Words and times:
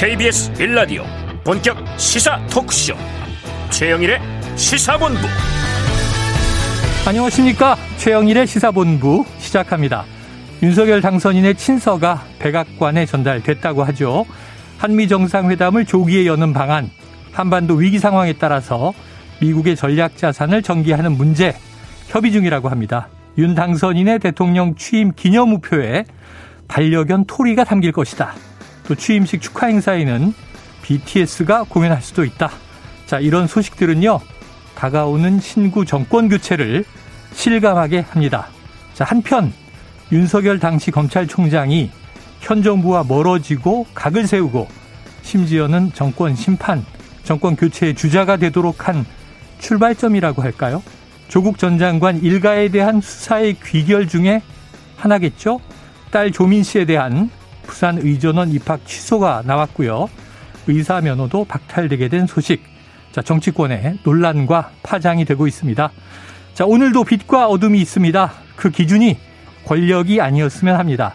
KBS 0.00 0.52
1라디오 0.52 1.02
본격 1.42 1.76
시사 1.98 2.38
토크쇼. 2.46 2.94
최영일의 3.70 4.20
시사본부. 4.54 5.18
안녕하십니까? 7.04 7.74
최영일의 7.96 8.46
시사본부 8.46 9.24
시작합니다. 9.38 10.04
윤석열 10.62 11.00
당선인의 11.00 11.56
친서가 11.56 12.22
백악관에 12.38 13.06
전달됐다고 13.06 13.82
하죠. 13.86 14.24
한미 14.78 15.08
정상회담을 15.08 15.84
조기에 15.84 16.26
여는 16.26 16.52
방안 16.52 16.88
한반도 17.32 17.74
위기 17.74 17.98
상황에 17.98 18.34
따라서 18.34 18.94
미국의 19.40 19.74
전략 19.74 20.16
자산을 20.16 20.62
전개하는 20.62 21.16
문제 21.16 21.56
협의 22.06 22.30
중이라고 22.30 22.68
합니다. 22.68 23.08
윤 23.36 23.56
당선인의 23.56 24.20
대통령 24.20 24.76
취임 24.76 25.10
기념 25.16 25.54
우표에 25.54 26.04
반려견 26.68 27.24
토리가 27.26 27.64
담길 27.64 27.90
것이다. 27.90 28.34
또 28.88 28.94
취임식 28.94 29.42
축하 29.42 29.66
행사에는 29.66 30.32
BTS가 30.80 31.64
공연할 31.64 32.00
수도 32.00 32.24
있다. 32.24 32.50
자, 33.04 33.20
이런 33.20 33.46
소식들은요. 33.46 34.18
다가오는 34.74 35.40
신구 35.40 35.84
정권 35.84 36.30
교체를 36.30 36.86
실감하게 37.34 38.00
합니다. 38.08 38.48
자, 38.94 39.04
한편 39.04 39.52
윤석열 40.10 40.58
당시 40.58 40.90
검찰총장이 40.90 41.90
현 42.40 42.62
정부와 42.62 43.04
멀어지고 43.06 43.86
각을 43.92 44.26
세우고 44.26 44.68
심지어는 45.20 45.92
정권 45.92 46.34
심판, 46.34 46.82
정권 47.24 47.56
교체의 47.56 47.94
주자가 47.94 48.38
되도록 48.38 48.88
한 48.88 49.04
출발점이라고 49.58 50.40
할까요? 50.40 50.82
조국 51.28 51.58
전 51.58 51.76
장관 51.76 52.22
일가에 52.22 52.68
대한 52.68 53.02
수사의 53.02 53.56
귀결 53.66 54.08
중에 54.08 54.40
하나겠죠. 54.96 55.60
딸 56.10 56.32
조민 56.32 56.62
씨에 56.62 56.86
대한 56.86 57.28
부산 57.78 57.96
의전원 57.98 58.50
입학 58.50 58.84
취소가 58.84 59.44
나왔고요. 59.46 60.08
의사 60.66 61.00
면허도 61.00 61.44
박탈되게 61.44 62.08
된 62.08 62.26
소식. 62.26 62.60
자, 63.12 63.22
정치권의 63.22 64.00
논란과 64.02 64.72
파장이 64.82 65.24
되고 65.24 65.46
있습니다. 65.46 65.88
자, 66.54 66.66
오늘도 66.66 67.04
빛과 67.04 67.46
어둠이 67.46 67.80
있습니다. 67.80 68.32
그 68.56 68.70
기준이 68.70 69.16
권력이 69.64 70.20
아니었으면 70.20 70.74
합니다. 70.74 71.14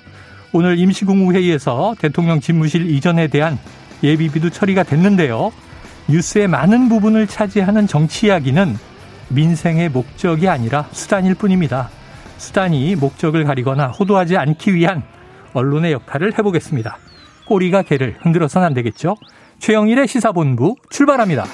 오늘 0.54 0.80
임시국무회의에서 0.80 1.96
대통령 2.00 2.40
집무실 2.40 2.90
이전에 2.90 3.28
대한 3.28 3.60
예비비도 4.02 4.50
처리가 4.50 4.84
됐는데요. 4.84 5.52
뉴스의 6.08 6.48
많은 6.48 6.88
부분을 6.88 7.28
차지하는 7.28 7.88
정치 7.88 8.28
이야기는 8.28 8.78
민생의 9.28 9.90
목적이 9.90 10.48
아니라 10.48 10.88
수단일 10.94 11.36
뿐입니다. 11.36 11.90
수단이 12.38 12.96
목적을 12.96 13.44
가리거나 13.44 13.88
호도하지 13.88 14.38
않기 14.38 14.76
위한 14.76 15.04
언론의 15.54 15.92
역할을 15.94 16.38
해보겠습니다. 16.38 16.98
꼬리가 17.46 17.84
개를 17.84 18.18
흔들어서는 18.22 18.68
안 18.68 18.74
되겠죠? 18.74 19.16
최영일의 19.60 20.08
시사본부 20.08 20.76
출발합니다. 20.90 21.46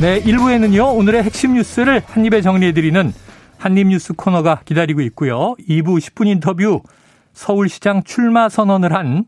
네, 0.00 0.20
1부에는요, 0.20 0.96
오늘의 0.98 1.22
핵심 1.22 1.54
뉴스를 1.54 2.02
한입에 2.04 2.42
정리해드리는 2.42 3.12
한입뉴스 3.56 4.12
코너가 4.12 4.60
기다리고 4.64 5.00
있고요. 5.02 5.54
2부 5.66 5.98
10분 5.98 6.26
인터뷰 6.26 6.82
서울시장 7.32 8.02
출마 8.02 8.50
선언을 8.50 8.92
한 8.92 9.24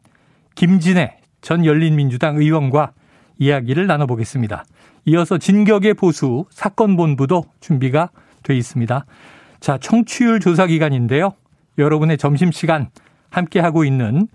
김진애 0.55 1.17
전 1.41 1.65
열린민주당 1.65 2.37
의원과 2.37 2.93
이야기를 3.39 3.87
나눠보겠습니다. 3.87 4.65
이어서 5.07 5.39
진격의 5.39 5.95
보수 5.95 6.47
사건본부도 6.51 7.45
준비가 7.61 8.11
돼 8.43 8.57
있습니다. 8.57 9.07
자, 9.61 9.79
청취율 9.79 10.41
조사 10.41 10.67
기간인데요. 10.67 11.33
여러분의 11.79 12.19
점심시간 12.19 12.91
함께하고 13.31 13.85
있는 13.85 14.27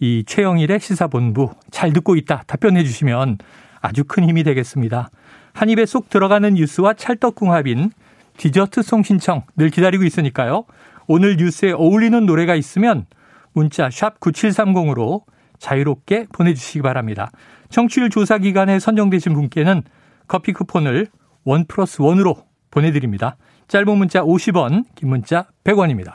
이 0.00 0.24
최영일의 0.26 0.80
시사본부 0.80 1.50
잘 1.70 1.92
듣고 1.92 2.14
있다 2.16 2.44
답변해 2.46 2.84
주시면 2.84 3.38
아주 3.80 4.04
큰 4.04 4.28
힘이 4.28 4.44
되겠습니다. 4.44 5.10
한 5.54 5.70
입에 5.70 5.86
쏙 5.86 6.10
들어가는 6.10 6.54
뉴스와 6.54 6.94
찰떡궁합인 6.94 7.90
디저트송 8.36 9.02
신청 9.04 9.42
늘 9.56 9.70
기다리고 9.70 10.04
있으니까요. 10.04 10.64
오늘 11.06 11.36
뉴스에 11.36 11.72
어울리는 11.72 12.26
노래가 12.26 12.54
있으면 12.54 13.06
문자 13.52 13.88
샵 13.90 14.20
9730으로 14.20 15.22
자유롭게 15.58 16.26
보내주시기 16.32 16.82
바랍니다. 16.82 17.30
청취율 17.70 18.10
조사 18.10 18.38
기간에 18.38 18.78
선정되신 18.78 19.32
분께는 19.32 19.82
커피 20.28 20.52
쿠폰을 20.52 21.08
원 21.44 21.64
플러스 21.66 22.00
원으로 22.02 22.36
보내드립니다. 22.70 23.36
짧은 23.68 23.98
문자 23.98 24.22
50원, 24.22 24.84
긴 24.94 25.08
문자 25.08 25.46
100원입니다. 25.64 26.12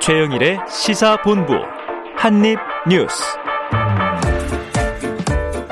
최영일의 0.00 0.60
시사본부 0.68 1.54
한입뉴스. 2.16 3.24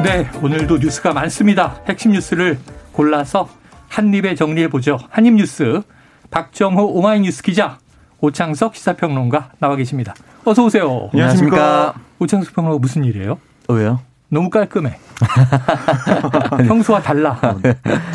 네, 0.02 0.28
오늘도 0.42 0.78
뉴스가 0.78 1.12
많습니다. 1.12 1.80
핵심 1.88 2.12
뉴스를 2.12 2.58
골라서 2.92 3.48
한입에 3.88 4.34
정리해 4.34 4.68
보죠. 4.68 4.98
한입뉴스 5.10 5.82
박정호 6.30 6.84
오마이뉴스 6.94 7.42
기자 7.42 7.78
오창석 8.20 8.74
시사평론가 8.74 9.52
나와 9.60 9.76
계십니다. 9.76 10.14
어서 10.44 10.64
오세요. 10.64 11.10
안녕하십니까. 11.12 11.94
오창석 12.24 12.54
평론가 12.54 12.78
무슨 12.78 13.04
일이에요? 13.04 13.38
어, 13.68 13.74
왜요? 13.74 14.00
너무 14.28 14.50
깔끔해. 14.50 14.98
평소와 16.66 17.00
달라. 17.02 17.38
어, 17.42 17.60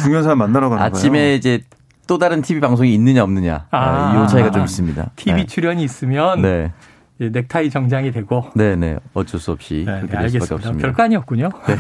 중요한 0.02 0.24
사람 0.24 0.40
만나러 0.40 0.70
가는 0.70 0.84
아침에 0.84 1.20
거예요. 1.20 1.36
이제 1.36 1.62
또 2.08 2.18
다른 2.18 2.42
TV 2.42 2.60
방송이 2.60 2.94
있느냐 2.96 3.24
없느냐 3.24 3.68
아, 3.72 4.26
이 4.26 4.28
차이가 4.28 4.52
좀 4.52 4.64
있습니다. 4.64 5.12
TV 5.16 5.42
네. 5.42 5.46
출연이 5.48 5.84
있으면 5.84 6.42
네. 6.42 6.72
넥타이 7.20 7.70
정장이 7.70 8.12
되고. 8.12 8.46
네네 8.56 8.98
어쩔 9.14 9.40
수 9.40 9.52
없이 9.52 9.84
네, 9.86 10.02
네 10.10 10.18
알겠습니다. 10.18 10.72
별거 10.80 11.04
아니었군요. 11.04 11.50
네. 11.68 11.76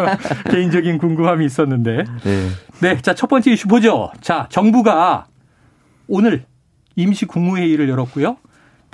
개인적인 0.50 0.98
궁금함이 0.98 1.44
있었는데. 1.44 2.04
네. 2.24 2.48
네, 2.80 3.00
자 3.02 3.12
첫 3.14 3.28
번째 3.28 3.52
이슈 3.52 3.68
보죠. 3.68 4.10
자 4.20 4.46
정부가 4.50 5.26
오늘 6.08 6.44
임시 6.96 7.26
국무회의를 7.26 7.88
열었고요. 7.88 8.36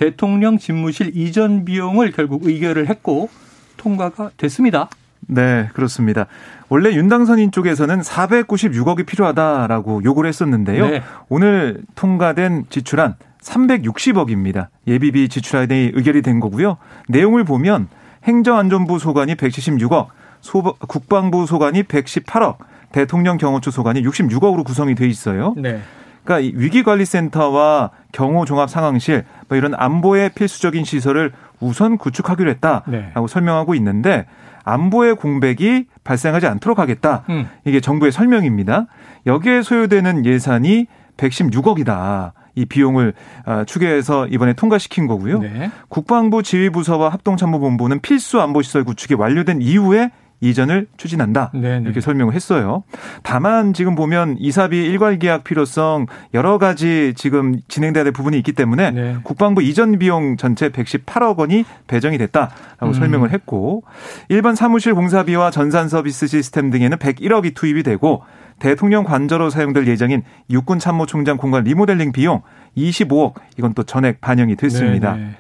대통령 0.01 0.57
집무실 0.57 1.15
이전 1.15 1.67
비용을 1.67 2.11
결국 2.13 2.47
의결을 2.47 2.89
했고 2.89 3.29
통과가 3.77 4.31
됐습니다. 4.39 4.89
네, 5.21 5.69
그렇습니다. 5.75 6.25
원래 6.71 6.95
윤당선인 6.95 7.53
쪽에서는 7.53 8.01
496억이 8.01 9.05
필요하다라고 9.05 10.03
요구를 10.03 10.29
했었는데요. 10.29 10.89
네. 10.89 11.03
오늘 11.29 11.83
통과된 11.97 12.65
지출안 12.71 13.17
360억입니다. 13.43 14.69
예비비 14.87 15.29
지출안이 15.29 15.91
의결이 15.93 16.23
된 16.23 16.41
거고요. 16.41 16.79
내용을 17.09 17.45
보면 17.45 17.89
행정안전부 18.25 18.99
소관이 18.99 19.35
176억, 19.35 20.07
소, 20.41 20.63
국방부 20.63 21.45
소관이 21.45 21.83
118억, 21.83 22.57
대통령 22.91 23.37
경호처 23.37 23.71
소관이 23.71 24.03
66억으로 24.05 24.65
구성이 24.65 24.95
돼 24.95 25.07
있어요. 25.07 25.55
네. 25.59 25.83
그러니까 26.25 26.59
위기관리센터와 26.59 27.91
경호종합상황실 28.13 29.15
뭐 29.17 29.40
이런 29.57 29.75
안보의 29.75 30.31
필수적인 30.35 30.85
시설을 30.85 31.33
우선 31.61 31.99
구축하기로 31.99 32.51
했다라고 32.51 32.91
네. 32.91 33.13
설명하고 33.29 33.75
있는데 33.77 34.27
안보의 34.65 35.17
공백이 35.17 35.87
발생하지 36.05 36.47
않도록 36.47 36.79
하겠다. 36.79 37.25
음. 37.31 37.49
이게 37.65 37.81
정부의 37.81 38.13
설명입니다. 38.13 38.87
여기에 39.27 39.63
소요되는 39.63 40.25
예산이 40.25 40.87
116억이다. 41.17 42.33
이 42.57 42.67
비용을 42.67 43.15
아, 43.45 43.65
추계해서 43.65 44.27
이번에 44.27 44.53
통과시킨 44.55 45.07
거고요. 45.07 45.39
네. 45.41 45.71
국방부 45.89 46.43
지휘부서와 46.43 47.09
합동참모본부는 47.11 48.01
필수 48.01 48.41
안보시설 48.41 48.85
구축이 48.85 49.15
완료된 49.15 49.63
이후에 49.63 50.11
이전을 50.41 50.87
추진한다. 50.97 51.51
네네. 51.53 51.83
이렇게 51.85 52.01
설명을 52.01 52.35
했어요. 52.35 52.83
다만 53.23 53.73
지금 53.73 53.95
보면 53.95 54.37
이사비 54.39 54.77
일괄 54.77 55.19
계약 55.19 55.45
필요성 55.45 56.07
여러 56.35 56.59
가지 56.59 57.13
지금 57.17 57.61
진행돼야 57.69 58.05
될 58.05 58.13
부분이 58.13 58.37
있기 58.39 58.53
때문에 58.53 58.91
네. 58.91 59.17
국방부 59.23 59.63
이전 59.63 59.99
비용 59.99 60.37
전체 60.37 60.71
118억 60.71 61.39
원이 61.39 61.65
배정이 61.87 62.17
됐다라고 62.19 62.87
음. 62.87 62.93
설명을 62.93 63.33
했고 63.33 63.83
일반 64.29 64.55
사무실 64.55 64.95
공사비와 64.95 65.51
전산 65.51 65.89
서비스 65.89 66.27
시스템 66.27 66.71
등에는 66.71 66.97
101억이 66.97 67.55
투입이 67.55 67.83
되고 67.83 68.23
대통령 68.59 69.05
관저로 69.05 69.51
사용될 69.51 69.87
예정인 69.87 70.23
육군 70.51 70.79
참모총장 70.79 71.37
공간 71.39 71.65
리모델링 71.65 72.13
비용 72.13 72.43
25억 72.77 73.35
이건 73.59 73.75
또 73.75 73.83
전액 73.83 74.21
반영이 74.21 74.57
됐습니다. 74.57 75.15
네네. 75.15 75.31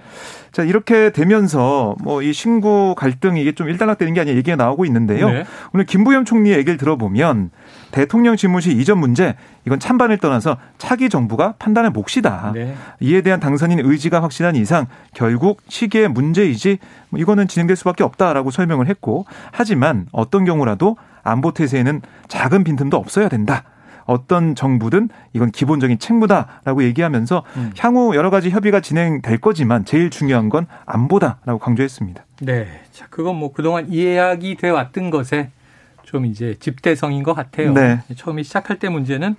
자, 0.53 0.63
이렇게 0.63 1.11
되면서 1.11 1.97
뭐 2.03 2.21
이 2.23 2.33
신구 2.33 2.95
갈등 2.97 3.37
이게 3.37 3.53
좀 3.53 3.69
일단락되는 3.69 4.15
게 4.15 4.21
아니라 4.21 4.37
얘기가 4.37 4.57
나오고 4.57 4.85
있는데요. 4.85 5.31
네. 5.31 5.45
오늘 5.73 5.87
김부겸 5.87 6.25
총리의 6.25 6.59
얘기를 6.59 6.77
들어보면 6.77 7.51
대통령 7.91 8.37
집무실 8.37 8.79
이전 8.79 8.99
문제 8.99 9.35
이건 9.67 9.79
찬반을 9.81 10.19
떠나서 10.19 10.59
차기 10.79 11.09
정부가 11.09 11.55
판단할 11.59 11.91
몫이다. 11.91 12.53
네. 12.55 12.75
이에 13.01 13.23
대한 13.23 13.41
당선인 13.41 13.81
의지가 13.81 14.23
확실한 14.23 14.55
이상 14.57 14.87
결국 15.15 15.63
시기의 15.69 16.09
문제이지 16.09 16.79
뭐 17.09 17.21
이거는 17.21 17.49
진행될 17.49 17.77
수밖에 17.77 18.05
없다라고 18.05 18.51
설명을 18.51 18.87
했고 18.89 19.25
하지만 19.51 20.07
어떤 20.13 20.45
경우라도 20.45 20.97
안보 21.23 21.53
태세에는 21.53 22.03
작은 22.29 22.65
빈틈도 22.65 22.97
없어야 22.97 23.29
된다. 23.29 23.65
어떤 24.05 24.55
정부든 24.55 25.09
이건 25.33 25.51
기본적인 25.51 25.99
책무다라고 25.99 26.83
얘기하면서 26.85 27.45
음. 27.57 27.73
향후 27.79 28.15
여러 28.15 28.31
가지 28.31 28.51
협의가 28.51 28.81
진행될 28.81 29.39
거지만 29.39 29.85
제일 29.85 30.11
중요한 30.11 30.49
건 30.49 30.67
안보다라고 30.87 31.59
강조했습니다. 31.59 32.25
네. 32.43 32.67
자, 32.93 33.07
그건 33.11 33.37
뭐 33.37 33.53
그동안 33.53 33.91
이야기 33.91 34.57
돼 34.57 34.71
왔던 34.71 35.11
것에 35.11 35.51
좀 36.03 36.27
이제 36.27 36.57
집대성인 36.59 37.23
것 37.23 37.35
같아요. 37.35 37.73
네. 37.73 38.01
처음에 38.17 38.43
시작할 38.43 38.79
때 38.79 38.89
문제는 38.89 39.37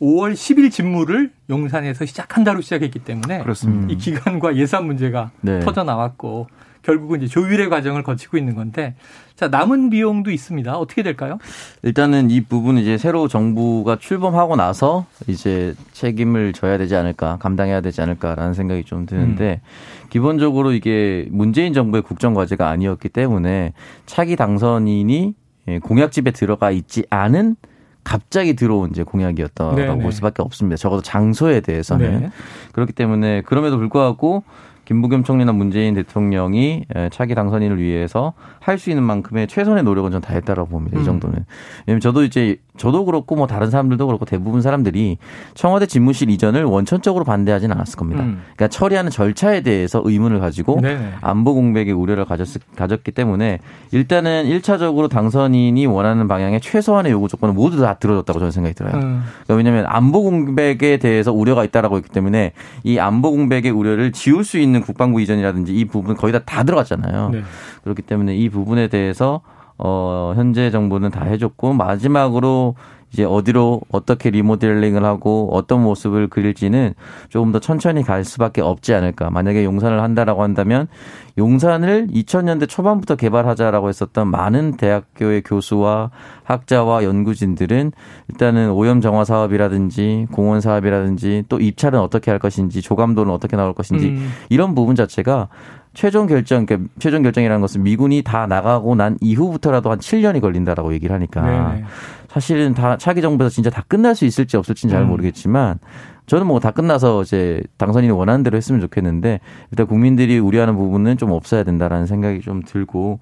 5월 0.00 0.32
10일 0.32 0.70
집무를 0.70 1.30
용산에서 1.48 2.04
시작한다로 2.04 2.60
시작했기 2.60 2.98
때문에 2.98 3.42
그렇습니다. 3.42 3.92
이 3.92 3.96
기간과 3.96 4.56
예산 4.56 4.84
문제가 4.86 5.30
네. 5.40 5.60
터져 5.60 5.84
나왔고 5.84 6.48
결국은 6.82 7.22
이제 7.22 7.28
조율의 7.28 7.68
과정을 7.68 8.02
거치고 8.02 8.36
있는 8.36 8.54
건데 8.54 8.94
자 9.36 9.48
남은 9.48 9.90
비용도 9.90 10.30
있습니다. 10.30 10.76
어떻게 10.76 11.02
될까요? 11.02 11.38
일단은 11.82 12.30
이 12.30 12.42
부분은 12.42 12.82
이제 12.82 12.98
새로 12.98 13.28
정부가 13.28 13.96
출범하고 13.96 14.56
나서 14.56 15.06
이제 15.26 15.74
책임을 15.92 16.52
져야 16.52 16.78
되지 16.78 16.94
않을까 16.96 17.38
감당해야 17.38 17.80
되지 17.80 18.02
않을까라는 18.02 18.54
생각이 18.54 18.84
좀 18.84 19.06
드는데 19.06 19.60
음. 19.62 20.08
기본적으로 20.10 20.72
이게 20.72 21.26
문재인 21.30 21.72
정부의 21.72 22.02
국정 22.02 22.34
과제가 22.34 22.68
아니었기 22.68 23.08
때문에 23.08 23.72
차기 24.06 24.36
당선인이 24.36 25.34
공약집에 25.82 26.32
들어가 26.32 26.70
있지 26.70 27.04
않은 27.08 27.56
갑자기 28.04 28.54
들어온 28.54 28.90
이제 28.90 29.04
공약이었다고 29.04 29.76
네네. 29.76 30.02
볼 30.02 30.12
수밖에 30.12 30.42
없습니다. 30.42 30.76
적어도 30.76 31.02
장소에 31.02 31.60
대해서는 31.60 32.20
네. 32.20 32.30
그렇기 32.72 32.92
때문에 32.92 33.42
그럼에도 33.42 33.78
불구하고 33.78 34.42
김부겸 34.92 35.24
총리나 35.24 35.52
문재인 35.52 35.94
대통령이 35.94 36.84
차기 37.10 37.34
당선인을 37.34 37.80
위해서 37.80 38.34
할 38.60 38.78
수 38.78 38.90
있는 38.90 39.02
만큼의 39.04 39.46
최선의 39.48 39.84
노력은 39.84 40.10
전 40.10 40.20
다 40.20 40.34
했다라고 40.34 40.68
봅니다. 40.68 40.98
이 40.98 41.00
음. 41.00 41.04
정도는. 41.04 41.44
왜냐면 41.86 42.00
저도 42.00 42.22
이제 42.24 42.56
저도 42.76 43.04
그렇고 43.04 43.34
뭐 43.34 43.46
다른 43.46 43.70
사람들도 43.70 44.06
그렇고 44.06 44.24
대부분 44.24 44.62
사람들이 44.62 45.18
청와대 45.54 45.86
집무실 45.86 46.30
이전을 46.30 46.64
원천적으로 46.64 47.24
반대하지는 47.24 47.74
않았을 47.74 47.96
겁니다. 47.96 48.22
음. 48.22 48.42
그러니까 48.54 48.68
처리하는 48.68 49.10
절차에 49.10 49.62
대해서 49.62 50.00
의문을 50.04 50.38
가지고 50.38 50.80
네네. 50.80 51.14
안보 51.20 51.54
공백의 51.54 51.92
우려를 51.92 52.24
가졌, 52.24 52.48
가졌기 52.76 53.10
때문에 53.12 53.58
일단은 53.90 54.44
1차적으로 54.44 55.10
당선인이 55.10 55.84
원하는 55.86 56.28
방향의 56.28 56.60
최소한의 56.60 57.12
요구 57.12 57.28
조건을 57.28 57.54
모두 57.54 57.80
다 57.80 57.94
들어줬다고 57.94 58.38
저는 58.38 58.52
생각이 58.52 58.74
들어요. 58.74 58.94
음. 58.94 59.22
그러니까 59.44 59.54
왜냐하면 59.54 59.86
안보 59.88 60.22
공백에 60.22 60.98
대해서 60.98 61.32
우려가 61.32 61.64
있다라고 61.64 61.96
했기 61.96 62.08
때문에 62.10 62.52
이 62.84 62.98
안보 62.98 63.30
공백의 63.32 63.70
우려를 63.70 64.12
지울 64.12 64.44
수 64.44 64.58
있는 64.58 64.80
국방부 64.80 65.20
이전이라든지 65.20 65.74
이 65.74 65.84
부분 65.86 66.16
거의 66.16 66.32
다 66.32 66.42
다 66.52 66.64
들어갔잖아요. 66.64 67.30
네. 67.30 67.42
그렇기 67.82 68.02
때문에 68.02 68.36
이 68.36 68.48
부분에 68.50 68.88
대해서 68.88 69.40
어, 69.78 70.32
현재 70.36 70.70
정부는 70.70 71.10
다 71.10 71.24
해줬고, 71.24 71.72
마지막으로 71.72 72.74
이제 73.12 73.24
어디로 73.24 73.82
어떻게 73.90 74.30
리모델링을 74.30 75.04
하고 75.04 75.50
어떤 75.52 75.82
모습을 75.82 76.28
그릴지는 76.28 76.94
조금 77.28 77.52
더 77.52 77.58
천천히 77.58 78.02
갈 78.02 78.24
수밖에 78.24 78.62
없지 78.62 78.94
않을까. 78.94 79.30
만약에 79.30 79.64
용산을 79.64 80.02
한다라고 80.02 80.42
한다면 80.42 80.88
용산을 81.36 82.08
2000년대 82.08 82.68
초반부터 82.68 83.16
개발하자라고 83.16 83.88
했었던 83.88 84.28
많은 84.28 84.76
대학교의 84.78 85.42
교수와 85.42 86.10
학자와 86.44 87.04
연구진들은 87.04 87.92
일단은 88.28 88.70
오염 88.70 89.02
정화 89.02 89.24
사업이라든지 89.24 90.28
공원 90.32 90.62
사업이라든지 90.62 91.44
또 91.50 91.60
입찰은 91.60 91.98
어떻게 92.00 92.30
할 92.30 92.40
것인지 92.40 92.80
조감도는 92.80 93.32
어떻게 93.32 93.56
나올 93.56 93.74
것인지 93.74 94.08
음. 94.08 94.32
이런 94.48 94.74
부분 94.74 94.96
자체가 94.96 95.48
최종 95.94 96.26
결정, 96.26 96.66
그러니까 96.66 96.90
최종 96.98 97.22
결정이라는 97.22 97.60
것은 97.60 97.82
미군이 97.82 98.22
다 98.22 98.46
나가고 98.46 98.94
난 98.94 99.18
이후부터라도 99.20 99.90
한 99.90 99.98
7년이 99.98 100.40
걸린다라고 100.40 100.92
얘기를 100.94 101.14
하니까 101.14 101.42
네네. 101.42 101.84
사실은 102.28 102.74
다 102.74 102.96
차기 102.96 103.20
정부에서 103.20 103.50
진짜 103.50 103.68
다 103.68 103.84
끝날 103.86 104.14
수 104.14 104.24
있을지 104.24 104.56
없을지는 104.56 104.92
잘 104.92 105.02
음. 105.02 105.08
모르겠지만 105.08 105.78
저는 106.26 106.46
뭐 106.46 106.60
다 106.60 106.70
끝나서 106.70 107.22
이제 107.22 107.60
당선인이 107.76 108.12
원하는 108.12 108.42
대로 108.42 108.56
했으면 108.56 108.80
좋겠는데 108.80 109.40
일단 109.70 109.86
국민들이 109.86 110.38
우려하는 110.38 110.76
부분은 110.76 111.18
좀 111.18 111.30
없어야 111.32 111.64
된다라는 111.64 112.06
생각이 112.06 112.40
좀 112.40 112.62
들고 112.64 113.18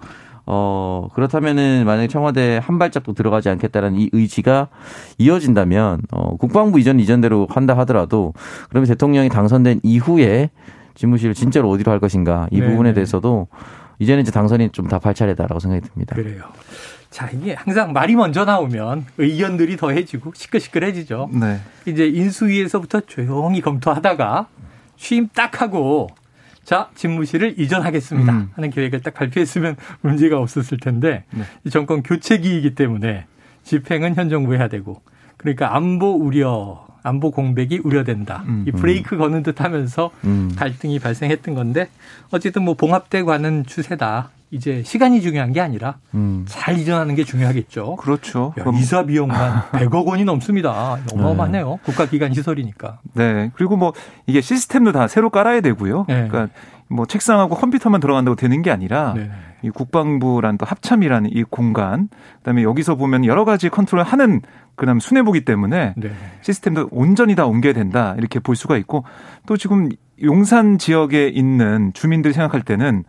어, 0.47 1.09
그렇다면은 1.15 1.85
만약에 1.87 2.09
청와대 2.09 2.61
한 2.63 2.79
발짝도 2.79 3.15
들어가지 3.15 3.49
않겠다는 3.49 3.97
이 3.97 4.11
의지가 4.13 4.69
이어진다면 5.19 6.03
어, 6.13 6.37
국방부 6.37 6.79
이전 6.79 7.01
이전대로 7.01 7.47
한다 7.51 7.77
하더라도 7.79 8.33
그러면 8.69 8.89
대통령이 8.89 9.29
당선된 9.29 9.81
이후에 9.83 10.51
집무실을 10.95 11.35
진짜로 11.35 11.71
어디로 11.71 11.91
할 11.93 12.01
것인가 12.01 12.49
이네 12.51 12.67
부분에 12.69 12.91
네. 12.91 12.95
대해서도 12.95 13.49
이제는 13.99 14.23
이제 14.23 14.31
당선이 14.31 14.71
좀 14.71 14.89
답할 14.89 15.15
차례다라고 15.15 15.61
생각이 15.61 15.87
듭니다. 15.89 16.17
그래요. 16.17 16.43
자, 17.11 17.29
이게 17.33 17.55
항상 17.55 17.93
말이 17.93 18.15
먼저 18.15 18.45
나오면 18.45 19.07
의견들이 19.19 19.77
더해지고 19.77 20.33
시끌시끌해지죠. 20.35 21.29
네. 21.33 21.61
이제 21.87 22.07
인수위에서부터 22.07 23.01
조용히 23.01 23.61
검토하다가 23.61 24.47
취임 24.97 25.29
딱 25.35 25.61
하고 25.61 26.09
자, 26.63 26.89
집무실을 26.95 27.59
이전하겠습니다. 27.59 28.33
음. 28.33 28.51
하는 28.55 28.71
계획을 28.71 29.01
딱 29.01 29.15
발표했으면 29.15 29.77
문제가 30.03 30.39
없었을 30.39 30.79
텐데 30.79 31.25
네. 31.33 31.43
이 31.65 31.71
정권 31.71 32.03
교체기이기 32.03 32.75
때문에 32.75 33.27
집행은 33.65 34.15
현 34.15 34.29
정부 34.29 34.55
해야 34.55 34.69
되고 34.69 35.03
그러니까 35.37 35.75
안보 35.75 36.15
우려 36.15 36.87
안보 37.03 37.31
공백이 37.31 37.81
우려된다. 37.85 38.45
음, 38.47 38.65
이 38.67 38.73
브레이크 38.73 39.17
거는 39.17 39.43
듯 39.43 39.61
하면서 39.61 40.11
음. 40.25 40.53
갈등이 40.57 40.99
발생했던 40.99 41.55
건데 41.55 41.89
어쨌든 42.31 42.63
뭐 42.65 42.75
봉합돼 42.75 43.23
가는 43.25 43.65
추세다. 43.67 44.31
이제 44.53 44.83
시간이 44.85 45.21
중요한 45.23 45.53
게 45.53 45.61
아니라 45.61 45.99
음. 46.13 46.45
잘 46.49 46.77
이전하는 46.77 47.15
게 47.15 47.23
중요하겠죠. 47.23 47.97
그렇죠. 47.97 48.53
야, 48.59 48.65
이사 48.75 49.05
비용만 49.05 49.63
100억 49.71 50.07
원이 50.07 50.25
넘습니다. 50.25 50.99
어마어마하네요. 51.13 51.71
네. 51.71 51.79
국가기관 51.85 52.35
시설이니까. 52.35 52.99
네. 53.15 53.53
그리고 53.55 53.77
뭐 53.77 53.93
이게 54.27 54.41
시스템도 54.41 54.91
다 54.91 55.07
새로 55.07 55.31
깔아야 55.31 55.61
되고요. 55.61 56.05
네. 56.09 56.27
그러니까 56.29 56.49
뭐 56.89 57.07
책상하고 57.07 57.55
컴퓨터만 57.55 58.01
들어간다고 58.01 58.35
되는 58.35 58.61
게 58.63 58.73
아니라 58.73 59.15
네. 59.15 59.31
이 59.63 59.71
국방부란 59.71 60.59
또 60.59 60.67
합참이라는 60.67 61.31
이 61.33 61.43
공간 61.45 62.09
그다음에 62.39 62.63
여기서 62.63 62.95
보면 62.97 63.25
여러 63.25 63.45
가지 63.45 63.69
컨트롤 63.69 64.03
하는 64.03 64.41
그다음 64.75 65.01
수뇌부기 65.01 65.45
때문에 65.45 65.95
네. 65.97 66.11
시스템도 66.41 66.89
온전히 66.91 67.35
다 67.35 67.47
옮겨야 67.47 67.73
된다 67.73 68.15
이렇게 68.19 68.41
볼 68.41 68.57
수가 68.57 68.77
있고 68.79 69.05
또 69.47 69.57
지금 69.57 69.91
용산 70.23 70.79
지역에 70.79 71.29
있는 71.29 71.93
주민들 71.93 72.33
생각할 72.33 72.63
때는 72.63 73.05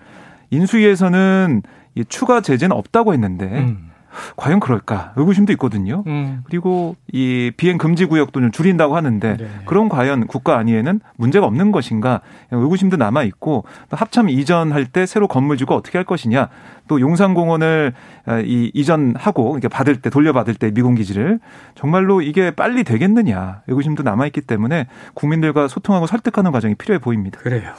인수위에서는 0.49 1.61
이 1.95 2.05
추가 2.05 2.41
제재는 2.41 2.75
없다고 2.75 3.13
했는데 3.13 3.45
음. 3.45 3.90
과연 4.35 4.59
그럴까 4.59 5.13
의구심도 5.15 5.51
있거든요. 5.53 6.03
음. 6.07 6.41
그리고 6.45 6.95
이 7.11 7.51
비행 7.55 7.77
금지 7.77 8.05
구역도 8.05 8.39
좀 8.39 8.51
줄인다고 8.51 8.95
하는데 8.95 9.37
네. 9.37 9.47
그럼 9.65 9.89
과연 9.89 10.27
국가 10.27 10.57
안위에는 10.57 10.99
문제가 11.17 11.45
없는 11.45 11.71
것인가 11.71 12.21
의구심도 12.51 12.97
남아 12.97 13.23
있고 13.23 13.65
또 13.89 13.97
합참 13.97 14.29
이전할 14.29 14.85
때 14.85 15.05
새로 15.05 15.27
건물 15.27 15.57
지고 15.57 15.75
어떻게 15.75 15.97
할 15.97 16.05
것이냐 16.05 16.49
또 16.87 16.99
용산공원을 16.99 17.93
아, 18.25 18.39
이 18.39 18.71
이전하고 18.73 19.53
이렇게 19.53 19.67
받을 19.67 20.01
때 20.01 20.09
돌려받을 20.09 20.55
때 20.55 20.71
미군 20.71 20.95
기지를 20.95 21.39
정말로 21.75 22.21
이게 22.21 22.51
빨리 22.51 22.83
되겠느냐 22.83 23.61
의구심도 23.67 24.03
남아 24.03 24.25
있기 24.27 24.41
때문에 24.41 24.87
국민들과 25.13 25.67
소통하고 25.67 26.07
설득하는 26.07 26.51
과정이 26.51 26.75
필요해 26.75 26.99
보입니다. 26.99 27.39
그래요. 27.39 27.71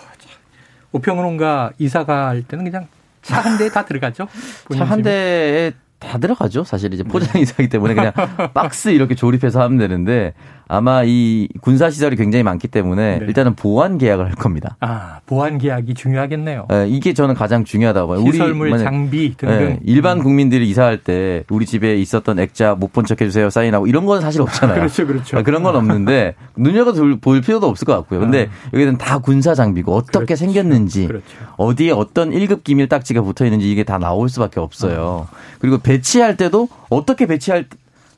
우평론가 0.93 1.73
이사 1.79 2.05
갈 2.05 2.43
때는 2.43 2.65
그냥 2.65 2.87
차한 3.23 3.57
대에 3.59 3.69
다 3.71 3.85
들어가죠? 3.85 4.29
차 4.77 4.85
한 4.85 5.03
대에 5.03 5.73
다 6.03 6.19
들어가죠. 6.19 6.65
사실 6.65 6.93
이제 6.93 7.03
포장 7.03 7.41
이사기 7.41 7.69
때문에 7.69 7.95
그냥 7.95 8.13
박스 8.55 8.89
이렇게 8.91 9.15
조립해서 9.15 9.63
하면 9.63 9.79
되는데 9.79 10.35
아마 10.69 11.03
이 11.05 11.49
군사 11.61 11.91
시설이 11.91 12.17
굉장히 12.17 12.43
많기 12.43 12.69
때문에 12.69 13.19
네. 13.19 13.25
일단은 13.27 13.55
보안 13.55 13.99
계약을 13.99 14.25
할 14.27 14.33
겁니다. 14.35 14.77
아 14.81 15.21
보안 15.27 15.59
계약이 15.59 15.95
중요하겠네요. 15.95 16.67
네, 16.71 16.89
이게 16.89 17.13
저는 17.13 17.35
가장 17.35 17.65
중요하다고 17.65 18.09
봐요. 18.15 18.31
시설물, 18.31 18.71
우리 18.73 18.79
장비 18.79 19.35
등등 19.37 19.59
네, 19.59 19.81
일반 19.85 20.19
음. 20.19 20.23
국민들이 20.23 20.69
이사할 20.71 20.99
때 20.99 21.45
우리 21.51 21.67
집에 21.67 21.97
있었던 21.97 22.39
액자 22.39 22.75
못 22.75 22.93
본 22.93 23.05
척 23.07 23.21
해주세요 23.21 23.51
사인하고 23.51 23.87
이런 23.87 24.07
건 24.07 24.21
사실 24.21 24.41
없잖아요. 24.43 24.77
그렇죠, 24.81 25.07
그렇죠. 25.07 25.39
아, 25.39 25.43
그런 25.43 25.63
건 25.63 25.77
없는데 25.77 26.35
눈여겨 26.57 26.93
볼 27.21 27.41
필요도 27.41 27.67
없을 27.67 27.85
것 27.87 27.95
같고요. 27.97 28.21
근데 28.21 28.49
아. 28.51 28.71
여기는 28.75 28.99
다 28.99 29.19
군사 29.19 29.55
장비고 29.55 29.95
어떻게 29.95 30.19
그렇죠. 30.25 30.37
생겼는지 30.37 31.07
그렇죠. 31.07 31.25
어디에 31.57 31.91
어떤 31.91 32.31
1급 32.31 32.65
기밀 32.65 32.89
딱지가 32.89 33.23
붙어 33.23 33.45
있는지 33.45 33.71
이게 33.71 33.83
다 33.85 33.99
나올 33.99 34.29
수밖에 34.29 34.61
없어요. 34.61 35.27
아. 35.31 35.37
그리고 35.59 35.79
배치할 35.79 36.37
때도 36.37 36.69
어떻게 36.91 37.27
배치할 37.27 37.67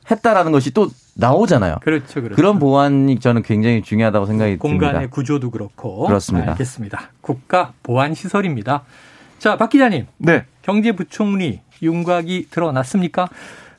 했다라는 0.09 0.51
것이 0.51 0.71
또 0.71 0.89
나오잖아요. 1.15 1.77
그렇죠, 1.81 2.21
그렇죠. 2.21 2.35
그런 2.35 2.59
보안이 2.59 3.19
저는 3.19 3.41
굉장히 3.41 3.81
중요하다고 3.81 4.25
생각이 4.25 4.57
공간의 4.57 4.77
듭니다. 4.77 4.87
공간의 4.87 5.09
구조도 5.09 5.51
그렇고. 5.51 6.07
그렇습니다. 6.07 6.51
알겠습니다. 6.51 7.09
국가 7.21 7.73
보안 7.83 8.13
시설입니다. 8.13 8.83
자, 9.39 9.57
박 9.57 9.69
기자님. 9.69 10.07
네. 10.17 10.45
경제부총리 10.63 11.61
윤곽이 11.81 12.47
드러났습니까? 12.49 13.27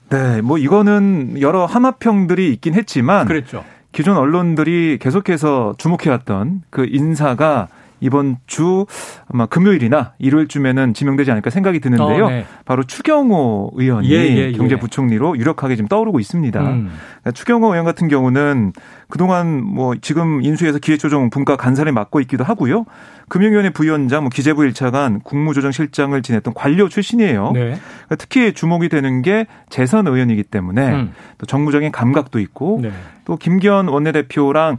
네, 0.08 0.40
뭐 0.40 0.58
이거는 0.58 1.40
여러 1.40 1.66
함합평들이 1.66 2.52
있긴 2.54 2.74
했지만 2.74 3.26
그렇죠. 3.26 3.64
기존 3.92 4.16
언론들이 4.16 4.98
계속해서 5.00 5.74
주목해왔던 5.78 6.62
그 6.70 6.86
인사가 6.88 7.68
이번 8.00 8.36
주 8.46 8.86
아마 9.28 9.46
금요일이나 9.46 10.12
일요일쯤에는 10.18 10.94
지명되지 10.94 11.30
않을까 11.30 11.50
생각이 11.50 11.80
드는데요. 11.80 12.26
어, 12.26 12.28
네. 12.30 12.44
바로 12.64 12.84
추경호 12.84 13.72
의원이 13.74 14.10
예, 14.10 14.16
예, 14.16 14.36
예. 14.36 14.52
경제부총리로 14.52 15.38
유력하게 15.38 15.76
지금 15.76 15.88
떠오르고 15.88 16.20
있습니다. 16.20 16.60
음. 16.60 16.90
그러니까 17.20 17.30
추경호 17.32 17.68
의원 17.68 17.84
같은 17.84 18.08
경우는 18.08 18.72
그동안 19.08 19.62
뭐 19.62 19.94
지금 20.00 20.42
인수해서 20.42 20.78
기획조정 20.78 21.30
분과 21.30 21.56
간사를 21.56 21.90
맡고 21.90 22.20
있기도 22.20 22.44
하고요. 22.44 22.84
금융위원회 23.28 23.70
부위원장, 23.70 24.24
뭐 24.24 24.30
기재부 24.30 24.62
1차관, 24.62 25.22
국무조정실장을 25.24 26.20
지냈던 26.22 26.54
관료 26.54 26.88
출신이에요. 26.88 27.52
네. 27.54 27.60
그러니까 27.60 28.16
특히 28.18 28.52
주목이 28.52 28.88
되는 28.88 29.22
게 29.22 29.46
재선 29.68 30.06
의원이기 30.06 30.44
때문에 30.44 30.92
음. 30.92 31.12
또 31.38 31.46
정무적인 31.46 31.92
감각도 31.92 32.38
있고 32.40 32.80
네. 32.82 32.92
또 33.24 33.36
김기현 33.36 33.88
원내대표랑 33.88 34.78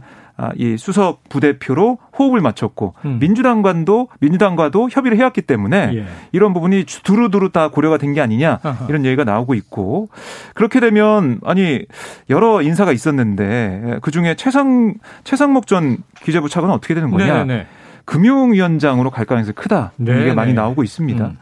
이 0.56 0.76
수석 0.76 1.28
부대표로 1.28 1.98
호흡을 2.18 2.40
맞췄고 2.40 2.94
음. 3.04 3.18
민주당과도 3.20 4.08
민주당과도 4.20 4.88
협의를 4.90 5.18
해왔기 5.18 5.42
때문에 5.42 5.90
예. 5.94 6.06
이런 6.32 6.52
부분이 6.54 6.84
두루두루 6.84 7.50
다 7.50 7.68
고려가 7.68 7.96
된 7.98 8.14
게 8.14 8.20
아니냐 8.20 8.60
이런 8.88 9.04
얘기가 9.04 9.24
나오고 9.24 9.54
있고 9.54 10.08
그렇게 10.54 10.80
되면 10.80 11.40
아니 11.44 11.84
여러 12.30 12.62
인사가 12.62 12.92
있었는데 12.92 13.98
그 14.00 14.10
중에 14.10 14.34
최상 14.36 14.94
최상목 15.24 15.66
전 15.66 15.98
기재부 16.22 16.48
차관은 16.48 16.74
어떻게 16.74 16.94
되는 16.94 17.10
거냐? 17.10 17.44
네네. 17.44 17.44
네. 17.44 17.66
금융위원장으로 18.04 19.10
갈 19.10 19.24
가능성이 19.24 19.54
크다. 19.54 19.92
네네. 19.96 20.20
이게 20.22 20.32
많이 20.34 20.54
나오고 20.54 20.82
있습니다. 20.82 21.26
음. 21.26 21.38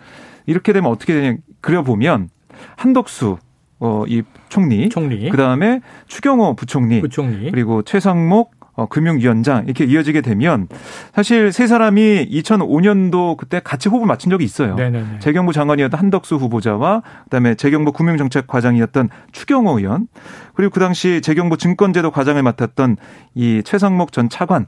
이렇게 0.46 0.72
되면 0.72 0.90
어떻게 0.90 1.14
되냐 1.14 1.36
그려 1.60 1.82
보면 1.82 2.28
한덕수 2.76 3.38
어, 3.78 4.04
이 4.08 4.22
총리, 4.48 4.88
총리. 4.88 5.28
그 5.28 5.36
다음에 5.36 5.80
추경호 6.06 6.56
부총리, 6.56 7.00
부총리, 7.02 7.50
그리고 7.50 7.82
최상목 7.82 8.55
어, 8.76 8.86
금융위원장 8.86 9.64
이렇게 9.64 9.84
이어지게 9.84 10.20
되면 10.20 10.68
사실 11.14 11.50
세 11.50 11.66
사람이 11.66 12.28
2005년도 12.30 13.36
그때 13.38 13.60
같이 13.64 13.88
호흡을 13.88 14.06
맞춘 14.06 14.30
적이 14.30 14.44
있어요. 14.44 14.74
네네네. 14.74 15.18
재경부 15.20 15.54
장관이었던 15.54 15.98
한덕수 15.98 16.36
후보자와 16.36 17.02
그다음에 17.24 17.54
재경부 17.54 17.92
금융정책 17.92 18.46
과장이었던 18.46 19.08
추경호 19.32 19.78
의원 19.78 20.08
그리고 20.54 20.70
그 20.70 20.80
당시 20.80 21.22
재경부 21.22 21.56
증권제도 21.56 22.10
과장을 22.10 22.42
맡았던 22.42 22.96
이 23.34 23.62
최상목 23.64 24.12
전 24.12 24.28
차관 24.28 24.66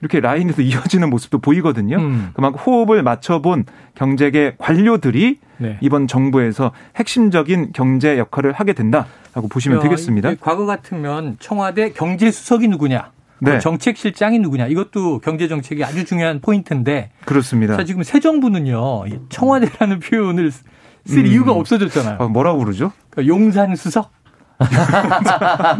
이렇게 0.00 0.20
라인에서 0.20 0.62
이어지는 0.62 1.10
모습도 1.10 1.38
보이거든요. 1.38 1.96
음. 1.96 2.30
그만큼 2.34 2.60
호흡을 2.60 3.02
맞춰본 3.02 3.64
경제계 3.96 4.54
관료들이 4.58 5.38
네. 5.56 5.78
이번 5.80 6.06
정부에서 6.06 6.70
핵심적인 6.94 7.72
경제 7.72 8.16
역할을 8.18 8.52
하게 8.52 8.72
된다라고 8.72 9.48
보시면 9.48 9.80
되겠습니다. 9.80 10.34
과거 10.40 10.64
같으면 10.66 11.36
청와대 11.40 11.90
경제수석이 11.90 12.68
누구냐? 12.68 13.10
네. 13.40 13.58
정책 13.58 13.96
실장이 13.96 14.38
누구냐 14.38 14.66
이것도 14.66 15.20
경제 15.20 15.48
정책이 15.48 15.84
아주 15.84 16.04
중요한 16.04 16.40
포인트인데 16.40 17.10
그렇습니다. 17.24 17.76
자 17.76 17.84
지금 17.84 18.02
새 18.02 18.20
정부는요 18.20 19.04
청와대라는 19.28 20.00
표현을 20.00 20.50
쓸 20.50 21.20
음. 21.20 21.26
이유가 21.26 21.52
없어졌잖아요. 21.52 22.18
아, 22.20 22.26
뭐라고 22.26 22.58
그러죠? 22.58 22.92
그러니까 23.10 23.34
용산 23.34 23.74
수석. 23.76 24.10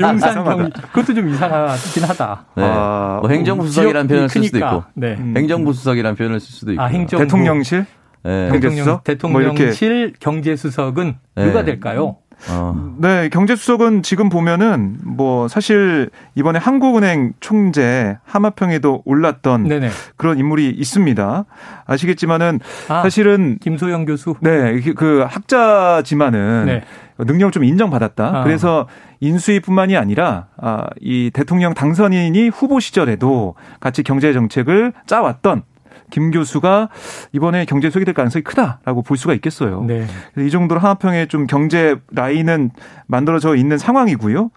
용산 0.00 0.44
경 0.44 0.70
그것도 0.70 1.14
좀 1.14 1.28
이상하긴 1.28 2.04
하다. 2.04 2.46
네. 2.56 2.62
아, 2.64 3.18
뭐 3.20 3.30
행정부 3.30 3.66
수석이라는 3.66 4.06
표현을 4.06 4.28
쓸 4.28 4.44
수도 4.44 4.58
있고, 4.58 4.84
네. 4.94 5.16
음. 5.18 5.34
행정부 5.36 5.72
수석이라는 5.72 6.16
표현을 6.16 6.40
쓸 6.40 6.52
수도 6.52 6.72
있고, 6.72 6.82
아, 6.82 6.86
행정부. 6.86 7.24
대통령실, 7.24 7.86
네. 8.22 8.50
대통령, 8.52 9.00
대통령실 9.02 10.02
뭐 10.02 10.12
경제수석은 10.20 11.16
네. 11.34 11.44
누가 11.44 11.64
될까요? 11.64 12.18
어. 12.50 12.94
네, 12.98 13.28
경제수석은 13.28 14.02
지금 14.02 14.28
보면은 14.28 14.98
뭐 15.02 15.48
사실 15.48 16.10
이번에 16.34 16.58
한국은행 16.58 17.32
총재 17.40 18.18
하마평에도 18.24 19.02
올랐던 19.04 19.64
네네. 19.64 19.90
그런 20.16 20.38
인물이 20.38 20.70
있습니다. 20.70 21.44
아시겠지만은 21.86 22.60
아, 22.88 23.02
사실은 23.02 23.58
김소영 23.60 24.04
교수. 24.04 24.36
네, 24.40 24.80
그 24.96 25.24
학자지만은 25.28 26.66
네. 26.66 26.82
능력을 27.18 27.50
좀 27.50 27.64
인정받았다. 27.64 28.40
아. 28.40 28.44
그래서 28.44 28.86
인수위뿐만이 29.20 29.96
아니라 29.96 30.46
아, 30.56 30.86
이 31.00 31.30
대통령 31.34 31.74
당선인이 31.74 32.48
후보 32.50 32.78
시절에도 32.78 33.56
같이 33.80 34.02
경제 34.02 34.32
정책을 34.32 34.92
짜왔던 35.06 35.62
김 36.10 36.30
교수가 36.30 36.88
이번에 37.32 37.64
경제 37.64 37.88
수석이 37.88 38.04
될 38.04 38.14
가능성이 38.14 38.42
크다라고 38.42 39.02
볼 39.02 39.16
수가 39.16 39.34
있겠어요. 39.34 39.84
네. 39.84 40.06
이 40.36 40.50
정도로 40.50 40.80
하나평에 40.80 41.26
좀 41.26 41.46
경제 41.46 41.96
라인은 42.12 42.70
만들어져 43.06 43.56
있는 43.56 43.78
상황이고요. 43.78 44.50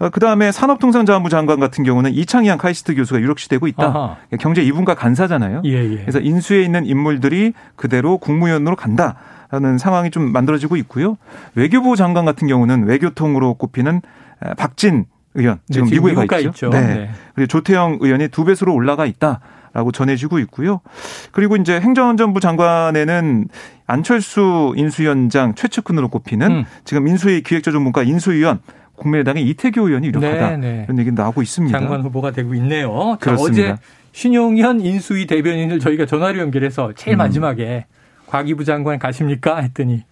어, 0.00 0.10
그 0.10 0.20
다음에 0.20 0.52
산업통상자원부 0.52 1.28
장관 1.28 1.60
같은 1.60 1.84
경우는 1.84 2.12
이창희한 2.14 2.58
카이스트 2.58 2.94
교수가 2.94 3.20
유력시되고 3.20 3.66
있다. 3.66 3.84
아하. 3.84 4.16
경제 4.38 4.62
2분과 4.64 4.96
간사잖아요. 4.96 5.62
예, 5.64 5.72
예. 5.72 5.96
그래서 5.96 6.20
인수에 6.20 6.62
있는 6.62 6.86
인물들이 6.86 7.52
그대로 7.76 8.18
국무위원으로 8.18 8.76
간다. 8.76 9.16
라는 9.50 9.78
상황이 9.78 10.10
좀 10.10 10.30
만들어지고 10.30 10.76
있고요. 10.76 11.16
외교부 11.54 11.96
장관 11.96 12.26
같은 12.26 12.48
경우는 12.48 12.84
외교통으로 12.84 13.54
꼽히는 13.54 14.02
박진 14.58 15.06
의원 15.34 15.58
지금, 15.70 15.86
네, 15.86 15.90
지금 15.90 16.08
미국에 16.08 16.26
가 16.26 16.38
있죠. 16.38 16.48
있죠. 16.50 16.68
네. 16.70 16.80
네. 16.80 17.10
그리고 17.34 17.46
조태영 17.46 17.98
의원이 18.00 18.28
두 18.28 18.44
배수로 18.44 18.74
올라가 18.74 19.06
있다. 19.06 19.40
라고 19.78 19.92
전해지고 19.92 20.40
있고요. 20.40 20.80
그리고 21.30 21.54
이제 21.54 21.78
행정안전부 21.78 22.40
장관에는 22.40 23.46
안철수 23.86 24.74
인수위원장 24.76 25.54
최측근으로 25.54 26.08
꼽히는 26.08 26.50
음. 26.50 26.64
지금 26.84 27.06
인수위 27.06 27.42
기획조정문과 27.42 28.02
인수위원 28.02 28.58
국민의당의 28.96 29.48
이태규 29.48 29.88
의원이 29.88 30.08
유력하다. 30.08 30.50
네네. 30.50 30.56
네. 30.56 30.84
이런 30.84 30.98
얘기 30.98 31.12
나오고 31.12 31.42
있습니다. 31.42 31.78
장관 31.78 32.02
후보가 32.02 32.32
되고 32.32 32.54
있네요. 32.56 33.16
그렇습니다. 33.20 33.72
어제 33.72 33.76
신용현 34.10 34.80
인수위 34.80 35.28
대변인을 35.28 35.78
저희가 35.78 36.06
전화로 36.06 36.40
연결해서 36.40 36.92
제일 36.96 37.16
음. 37.16 37.18
마지막에 37.18 37.86
과기부 38.26 38.64
장관 38.64 38.98
가십니까? 38.98 39.58
했더니 39.58 40.02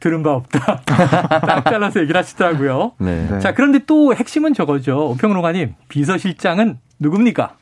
들은 0.00 0.22
바 0.22 0.34
없다. 0.34 0.82
딱 0.84 1.64
잘라서 1.64 2.00
얘기를 2.00 2.18
하시더라고요. 2.18 2.92
네. 2.98 3.38
자, 3.38 3.54
그런데 3.54 3.80
또 3.86 4.14
핵심은 4.14 4.52
저거죠. 4.52 5.12
오평론가님, 5.12 5.76
비서실장은 5.88 6.76
누굽니까? 6.98 7.56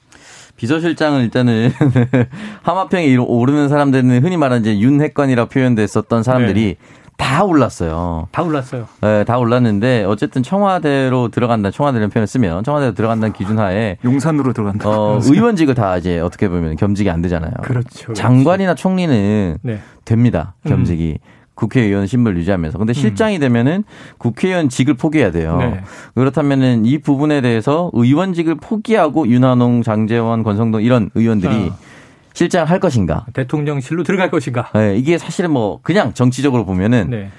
비서실장은 0.57 1.23
일단은 1.23 1.73
하마평에 2.63 3.17
오르는 3.17 3.69
사람들은 3.69 4.23
흔히 4.23 4.37
말하는 4.37 4.63
이제 4.63 4.79
윤핵관이라 4.79 5.47
표현됐었던 5.47 6.23
사람들이 6.23 6.77
네. 6.79 7.03
다 7.17 7.45
올랐어요. 7.45 8.29
다 8.33 8.43
올랐어요. 8.43 8.89
네, 9.01 9.25
다 9.25 9.39
올랐는데 9.39 10.05
어쨌든 10.05 10.43
청와대로 10.43 11.29
들어간다. 11.29 11.71
청와대라는 11.71 12.11
표현을 12.11 12.27
쓰면 12.27 12.65
청와대로 12.65 12.95
들어간다는 12.95 13.33
기준 13.33 13.59
하에 13.59 13.97
용산으로 14.05 14.53
들어간다. 14.53 14.89
어, 14.89 15.21
의원직을 15.23 15.75
다 15.75 15.97
이제 15.99 16.19
어떻게 16.19 16.49
보면 16.49 16.77
겸직이 16.77 17.11
안 17.11 17.23
되잖아요. 17.23 17.53
그렇죠. 17.63 18.05
그렇죠. 18.05 18.13
장관이나 18.15 18.75
총리는 18.75 19.59
네. 19.63 19.81
됩니다. 20.05 20.55
겸직이. 20.67 21.19
음. 21.23 21.42
국회의원 21.55 22.07
신분을 22.07 22.39
유지하면서. 22.39 22.79
근데 22.79 22.93
실장이 22.93 23.39
되면은 23.39 23.85
국회의원 24.19 24.69
직을 24.69 24.95
포기해야 24.95 25.31
돼요. 25.31 25.59
네. 25.59 25.81
그렇다면은 26.15 26.87
이 26.87 26.99
부분에 26.99 27.41
대해서 27.41 27.91
의원직을 27.93 28.57
포기하고 28.57 29.29
윤한홍, 29.29 29.83
장재원, 29.83 30.43
권성동 30.43 30.83
이런 30.83 31.11
의원들이 31.15 31.55
어. 31.71 31.77
실장을 32.35 32.69
할 32.69 32.81
것인가? 32.81 33.27
대통령실로 33.35 34.05
들어갈 34.05 34.31
것인가? 34.31 34.71
네, 34.75 34.97
이게 34.97 35.19
사실은 35.19 35.51
뭐 35.51 35.81
그냥 35.83 36.15
정치적으로 36.15 36.65
보면은 36.65 37.11
네. 37.11 37.31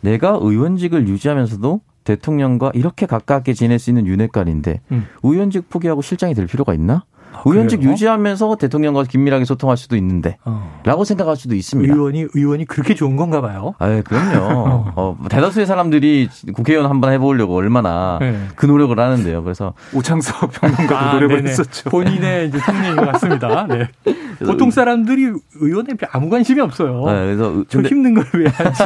내가 0.00 0.38
의원직을 0.40 1.06
유지하면서도 1.06 1.80
대통령과 2.04 2.70
이렇게 2.74 3.04
가깝게 3.04 3.52
지낼 3.52 3.78
수 3.78 3.90
있는 3.90 4.06
윤핵관인데 4.06 4.80
음. 4.92 5.06
의원직 5.22 5.68
포기하고 5.68 6.00
실장이 6.00 6.32
될 6.34 6.46
필요가 6.46 6.72
있나? 6.72 7.04
아, 7.38 7.42
의원직 7.44 7.80
그래요? 7.80 7.92
유지하면서 7.92 8.56
대통령과 8.56 9.04
긴밀하게 9.04 9.44
소통할 9.44 9.76
수도 9.76 9.96
있는데 9.96 10.36
어. 10.44 10.80
라고 10.84 11.04
생각할 11.04 11.36
수도 11.36 11.54
있습니다. 11.54 11.92
의원이 11.94 12.26
의원이 12.34 12.64
그렇게 12.66 12.94
좋은 12.94 13.16
건가 13.16 13.40
봐요. 13.40 13.74
아, 13.78 14.02
그럼요. 14.02 14.92
어, 14.96 15.16
대다수의 15.30 15.66
사람들이 15.66 16.28
국회의원 16.54 16.90
한번 16.90 17.12
해 17.12 17.18
보려고 17.18 17.56
얼마나 17.56 18.18
네. 18.20 18.38
그 18.56 18.66
노력을 18.66 18.98
하는데요. 18.98 19.42
그래서 19.42 19.74
오창석 19.94 20.52
평론가도 20.60 20.96
아, 20.96 21.12
노력을 21.14 21.36
네네. 21.36 21.50
했었죠. 21.50 21.90
본인의 21.90 22.48
이제 22.48 22.58
성능인 22.58 22.96
것 22.96 23.12
같습니다. 23.12 23.66
네. 23.68 23.88
보통 24.44 24.70
사람들이 24.70 25.32
의원에 25.60 25.94
아무 26.12 26.28
관심이 26.30 26.60
없어요. 26.60 27.04
네, 27.06 27.12
그래서 27.24 27.64
저 27.68 27.80
힘든 27.80 28.14
걸 28.14 28.24
왜 28.34 28.46
하지? 28.46 28.84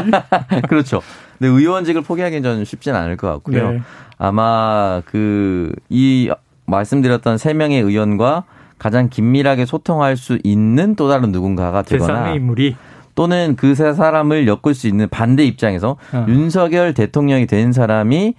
그렇죠. 0.68 1.00
근데 1.38 1.48
의원직을 1.52 2.02
포기하기는 2.02 2.42
저는 2.42 2.64
쉽지는 2.64 2.98
않을 3.00 3.16
것 3.16 3.28
같고요. 3.28 3.72
네. 3.72 3.82
아마 4.18 5.02
그 5.04 5.72
이 5.88 6.30
말씀드렸던 6.72 7.38
세 7.38 7.54
명의 7.54 7.80
의원과 7.80 8.44
가장 8.78 9.08
긴밀하게 9.08 9.64
소통할 9.66 10.16
수 10.16 10.38
있는 10.42 10.96
또 10.96 11.08
다른 11.08 11.30
누군가가 11.30 11.82
되거나 11.82 12.32
인물이 12.32 12.74
또는 13.14 13.54
그 13.56 13.74
세 13.74 13.92
사람을 13.92 14.48
엮을 14.48 14.74
수 14.74 14.88
있는 14.88 15.08
반대 15.08 15.44
입장에서 15.44 15.96
어. 16.12 16.26
윤석열 16.26 16.94
대통령이 16.94 17.46
된 17.46 17.72
사람이 17.72 18.34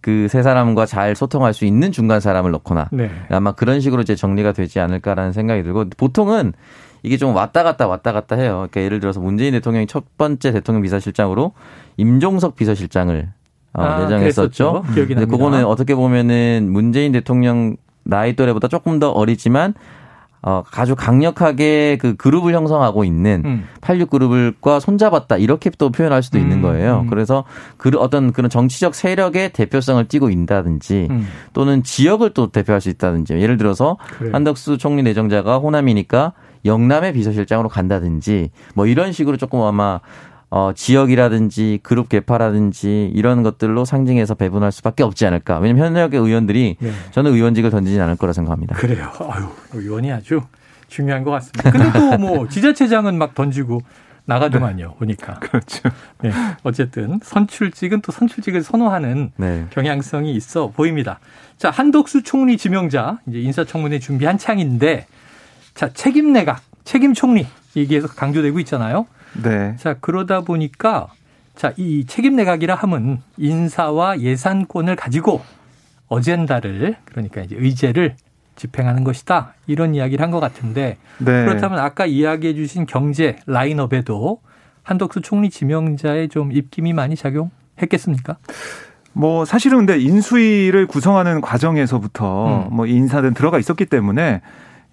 그 0.00 0.26
세 0.28 0.42
사람과 0.42 0.86
잘 0.86 1.14
소통할 1.14 1.52
수 1.54 1.64
있는 1.64 1.92
중간 1.92 2.20
사람을 2.20 2.50
넣거나 2.52 2.88
네. 2.92 3.10
아마 3.30 3.52
그런 3.52 3.80
식으로 3.80 4.02
이제 4.02 4.14
정리가 4.16 4.52
되지 4.52 4.80
않을까라는 4.80 5.32
생각이 5.32 5.62
들고 5.62 5.86
보통은 5.96 6.54
이게 7.04 7.16
좀 7.16 7.34
왔다 7.34 7.62
갔다 7.62 7.86
왔다 7.88 8.12
갔다 8.12 8.36
해요. 8.36 8.66
그러니까 8.70 8.80
예를 8.82 9.00
들어서 9.00 9.20
문재인 9.20 9.52
대통령이 9.52 9.86
첫 9.88 10.04
번째 10.16 10.52
대통령 10.52 10.82
비서실장으로 10.82 11.52
임종석 11.96 12.56
비서실장을 12.56 13.28
어, 13.74 13.82
아, 13.82 14.02
내정했었죠. 14.02 14.84
기억이 14.94 15.14
납니다. 15.14 15.36
그거는 15.36 15.64
어떻게 15.64 15.94
보면은 15.94 16.68
문재인 16.70 17.12
대통령 17.12 17.76
나이 18.04 18.34
또래보다 18.36 18.68
조금 18.68 18.98
더 18.98 19.10
어리지만 19.10 19.74
어, 20.44 20.64
아주 20.72 20.96
강력하게 20.96 21.98
그 22.00 22.16
그룹을 22.16 22.52
형성하고 22.52 23.04
있는 23.04 23.42
음. 23.44 23.64
86 23.80 24.10
그룹을과 24.10 24.80
손잡았다. 24.80 25.36
이렇게 25.36 25.70
또 25.78 25.90
표현할 25.90 26.24
수도 26.24 26.38
음. 26.38 26.42
있는 26.42 26.62
거예요. 26.62 27.02
음. 27.04 27.06
그래서 27.06 27.44
그 27.76 27.90
어떤 27.96 28.32
그런 28.32 28.50
정치적 28.50 28.96
세력의 28.96 29.52
대표성을 29.52 30.04
띠고 30.08 30.30
있다든지 30.30 31.06
음. 31.10 31.28
또는 31.52 31.84
지역을 31.84 32.30
또 32.30 32.50
대표할 32.50 32.80
수 32.80 32.88
있다든지 32.88 33.34
예를 33.34 33.56
들어서 33.56 33.98
그래. 34.18 34.30
한덕수 34.32 34.78
총리 34.78 35.04
내정자가 35.04 35.58
호남이니까 35.58 36.32
영남의 36.64 37.12
비서실장으로 37.12 37.68
간다든지 37.68 38.50
뭐 38.74 38.86
이런 38.86 39.12
식으로 39.12 39.36
조금 39.36 39.60
아마 39.62 40.00
어, 40.54 40.70
지역이라든지 40.74 41.80
그룹 41.82 42.10
개파라든지 42.10 43.10
이런 43.14 43.42
것들로 43.42 43.86
상징해서 43.86 44.34
배분할 44.34 44.70
수밖에 44.70 45.02
없지 45.02 45.24
않을까. 45.24 45.58
왜냐면 45.58 45.86
현역의 45.86 46.20
의원들이 46.20 46.76
네. 46.78 46.92
저는 47.12 47.32
의원직을 47.32 47.70
던지지 47.70 47.98
않을 47.98 48.16
거라 48.16 48.34
생각합니다. 48.34 48.76
그래요. 48.76 49.10
아유, 49.30 49.46
의원이 49.72 50.12
아주 50.12 50.42
중요한 50.88 51.24
것 51.24 51.30
같습니다. 51.30 51.70
근데 51.70 51.90
또 51.98 52.18
뭐 52.18 52.48
지자체장은 52.52 53.16
막 53.16 53.34
던지고 53.34 53.80
나가더만요. 54.26 54.88
네. 54.88 54.94
보니까. 54.98 55.38
그렇죠. 55.40 55.88
네. 56.20 56.30
어쨌든 56.64 57.18
선출직은 57.22 58.02
또 58.02 58.12
선출직을 58.12 58.62
선호하는 58.62 59.32
네. 59.38 59.66
경향성이 59.70 60.34
있어 60.34 60.68
보입니다. 60.68 61.18
자, 61.56 61.70
한덕수 61.70 62.24
총리 62.24 62.58
지명자 62.58 63.20
이제 63.26 63.40
인사청문회 63.40 64.00
준비 64.00 64.26
한창인데 64.26 65.06
자, 65.74 65.90
책임 65.94 66.34
내각, 66.34 66.60
책임 66.84 67.14
총리 67.14 67.46
얘기해서 67.74 68.06
강조되고 68.06 68.58
있잖아요. 68.60 69.06
네. 69.42 69.74
자, 69.78 69.94
그러다 70.00 70.40
보니까 70.42 71.08
자, 71.54 71.72
이 71.76 72.04
책임 72.06 72.36
내각이라 72.36 72.74
함은 72.74 73.18
인사와 73.36 74.20
예산권을 74.20 74.96
가지고 74.96 75.42
어젠다를 76.08 76.96
그러니까 77.04 77.40
이제 77.42 77.56
의제를 77.58 78.16
집행하는 78.56 79.02
것이다. 79.04 79.54
이런 79.66 79.94
이야기를 79.94 80.22
한 80.22 80.30
것 80.30 80.40
같은데 80.40 80.98
네. 81.18 81.44
그렇다면 81.44 81.78
아까 81.78 82.04
이야기해 82.06 82.54
주신 82.54 82.86
경제 82.86 83.36
라인업에도 83.46 84.40
한덕수 84.82 85.20
총리 85.22 85.48
지명자의 85.48 86.28
좀 86.28 86.52
입김이 86.52 86.92
많이 86.92 87.16
작용했겠습니까? 87.16 88.36
뭐 89.14 89.44
사실은 89.44 89.78
근데 89.78 89.98
인수위를 89.98 90.86
구성하는 90.86 91.40
과정에서부터 91.40 92.66
음. 92.68 92.76
뭐 92.76 92.86
인사는 92.86 93.32
들어가 93.34 93.58
있었기 93.58 93.86
때문에 93.86 94.40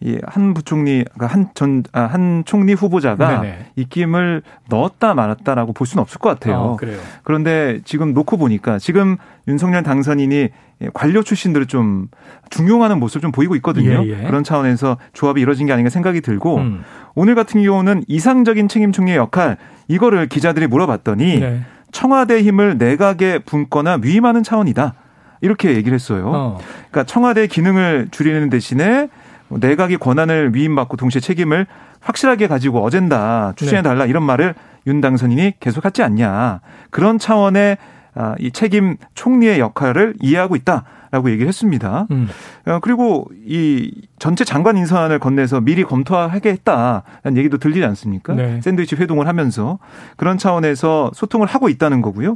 이한 0.02 0.54
부총리 0.54 1.04
그러니까 1.14 1.28
한전한 1.28 1.84
아, 1.92 2.44
총리 2.46 2.74
후보자가 2.74 3.42
네네. 3.42 3.66
입김을 3.76 4.44
넣었다 4.70 5.14
말았다라고 5.14 5.74
볼 5.74 5.86
수는 5.86 6.02
없을 6.02 6.20
것 6.20 6.30
같아요. 6.30 6.56
어, 6.56 6.78
그런데 7.24 7.82
지금 7.84 8.14
놓고 8.14 8.38
보니까 8.38 8.80
지금 8.80 9.18
윤석열 9.48 9.84
당선인이 9.84 10.50
관료 10.94 11.22
출신들을 11.22 11.66
좀 11.66 12.08
중용하는 12.50 13.00
모습을 13.00 13.22
좀 13.22 13.32
보이고 13.34 13.56
있거든요. 13.58 14.02
예, 14.06 14.22
예. 14.22 14.28
그런 14.28 14.46
차원에서 14.46 14.98
조합이 15.12 15.42
이뤄진 15.42 15.68
게 15.68 15.74
아닌가 15.74 15.90
생각이 15.90 16.22
들고 16.22 16.58
음. 16.58 16.84
오늘 17.16 17.36
같은 17.36 17.62
경우는 17.62 18.06
이상적인 18.08 18.70
책임 18.70 18.94
총리의 18.94 19.18
역할 19.18 19.58
이거를 19.90 20.28
기자들이 20.28 20.68
물어봤더니 20.68 21.40
네. 21.40 21.62
청와대 21.92 22.42
힘을 22.42 22.78
내각에 22.78 23.40
붓거나 23.40 24.00
위임하는 24.02 24.44
차원이다. 24.44 24.94
이렇게 25.42 25.76
얘기를 25.76 25.96
했어요. 25.96 26.32
어. 26.34 26.58
그러니까 26.92 27.04
청와대 27.04 27.48
기능을 27.48 28.10
줄이는 28.12 28.50
대신에 28.50 29.10
내각이 29.50 29.98
권한을 29.98 30.54
위임받고 30.56 30.98
동시에 30.98 31.20
책임을 31.20 31.68
확실하게 32.02 32.48
가지고 32.48 32.84
어젠다 32.84 33.54
추진해 33.56 33.82
달라 33.82 34.06
네. 34.06 34.10
이런 34.10 34.24
말을 34.24 34.56
윤 34.88 35.02
당선인이 35.02 35.56
계속하지 35.60 36.04
않냐 36.04 36.62
그런 36.90 37.20
차원의 37.20 37.78
아, 38.16 38.36
이 38.40 38.52
책임 38.52 38.98
총리의 39.16 39.60
역할을 39.60 40.16
이해하고 40.20 40.56
있다라고 40.56 41.30
얘기를 41.30 41.48
했습니다. 41.48 42.08
음. 42.12 42.28
어, 42.66 42.80
그리고 42.82 43.26
이 43.46 43.94
전체 44.18 44.44
장관 44.44 44.78
인선을 44.78 45.20
건네서 45.20 45.62
미리 45.62 45.84
검토하게 45.84 46.50
했다라는 46.50 47.38
얘기도 47.38 47.60
들리지 47.60 47.86
않습니까? 47.86 48.34
네. 48.34 48.60
샌드위치 48.62 48.96
회동을 48.96 49.28
하면서 49.28 49.80
그런 50.18 50.38
차원에서 50.38 51.12
소통을 51.14 51.48
하고 51.48 51.70
있다는 51.70 52.02
거고요. 52.02 52.36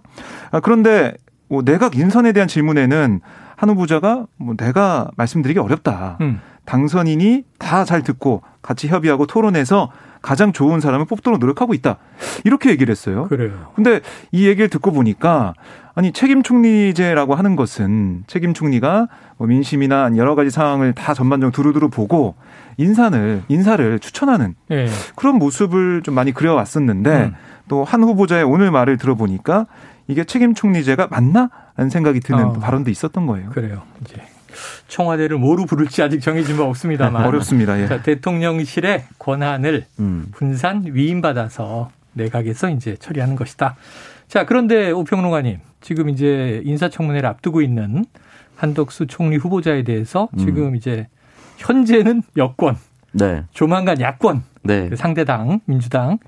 아, 0.52 0.60
그런데 0.60 1.14
뭐 1.14 1.14
내각 1.64 1.96
인선에 1.96 2.32
대한 2.32 2.48
질문에는 2.48 3.22
한 3.56 3.70
후보자가 3.70 4.26
뭐 4.38 4.56
내가 4.58 5.10
말씀드리기 5.16 5.60
어렵다. 5.60 6.18
음. 6.22 6.42
당선인이 6.66 7.44
다 7.60 7.84
잘 7.86 8.02
듣고 8.04 8.42
같이 8.62 8.88
협의하고 8.88 9.26
토론해서 9.28 9.92
가장 10.22 10.54
좋은 10.54 10.80
사람을 10.80 11.06
뽑도록 11.06 11.40
노력하고 11.40 11.74
있다. 11.74 11.98
이렇게 12.46 12.70
얘기를 12.70 12.90
했어요. 12.92 13.28
그래요. 13.28 13.72
근데 13.76 14.00
이 14.32 14.48
얘기를 14.48 14.70
듣고 14.70 14.92
보니까 14.92 15.54
아니 15.96 16.14
책임 16.14 16.42
총리제라고 16.42 17.36
하는 17.36 17.56
것은 17.58 18.24
책임 18.28 18.54
총리가 18.54 19.08
뭐 19.38 19.48
민심이나 19.48 20.10
여러 20.16 20.36
가지 20.36 20.50
상황을 20.50 20.94
다 20.94 21.14
전반적으로 21.14 21.52
두루두루 21.52 21.90
보고 21.90 22.36
인사를 22.78 23.44
인사를 23.48 24.00
추천하는 24.00 24.56
네. 24.70 24.88
그런 25.16 25.38
모습을 25.38 26.02
좀 26.04 26.16
많이 26.16 26.32
그려왔었는데 26.32 27.24
음. 27.26 27.34
또한 27.68 28.04
후보자의 28.04 28.44
오늘 28.44 28.72
말을 28.72 28.98
들어보니까 28.98 29.68
이게 30.08 30.24
책임 30.24 30.54
총리제가 30.54 31.08
맞나? 31.10 31.50
라는 31.76 31.90
생각이 31.90 32.20
드는 32.20 32.44
어. 32.44 32.54
발언도 32.54 32.92
있었던 32.92 33.26
거예요. 33.26 33.50
그래요. 33.50 33.84
이제 34.02 34.22
청와대를 34.88 35.38
뭐로 35.38 35.66
부를지 35.66 36.02
아직 36.04 36.20
정해진 36.20 36.58
바 36.58 36.64
없습니다만 36.64 37.26
어렵습니다. 37.26 37.80
예. 37.82 37.88
자, 37.88 38.02
대통령실의 38.02 39.06
권한을 39.18 39.86
음. 40.00 40.28
분산 40.34 40.84
위임받아서 40.86 41.90
내각에서 42.14 42.70
이제 42.70 42.96
처리하는 42.98 43.36
것이다. 43.36 43.76
자, 44.28 44.46
그런데 44.46 44.92
오평론가님 44.92 45.60
지금 45.82 46.10
이제 46.10 46.62
인사청문회를 46.66 47.28
앞두고 47.28 47.62
있는 47.62 48.06
한덕수 48.56 49.08
총리 49.08 49.38
후보자에 49.38 49.84
대해서 49.84 50.30
음. 50.34 50.38
지금 50.38 50.64
음. 50.68 50.76
이제 50.76 51.08
현재는 51.64 52.24
여권, 52.38 52.76
네. 53.14 53.44
조만간 53.52 54.00
야권, 54.00 54.44
네. 54.64 54.90
그 54.90 54.96
상대당 54.96 55.62
민주당 55.66 56.20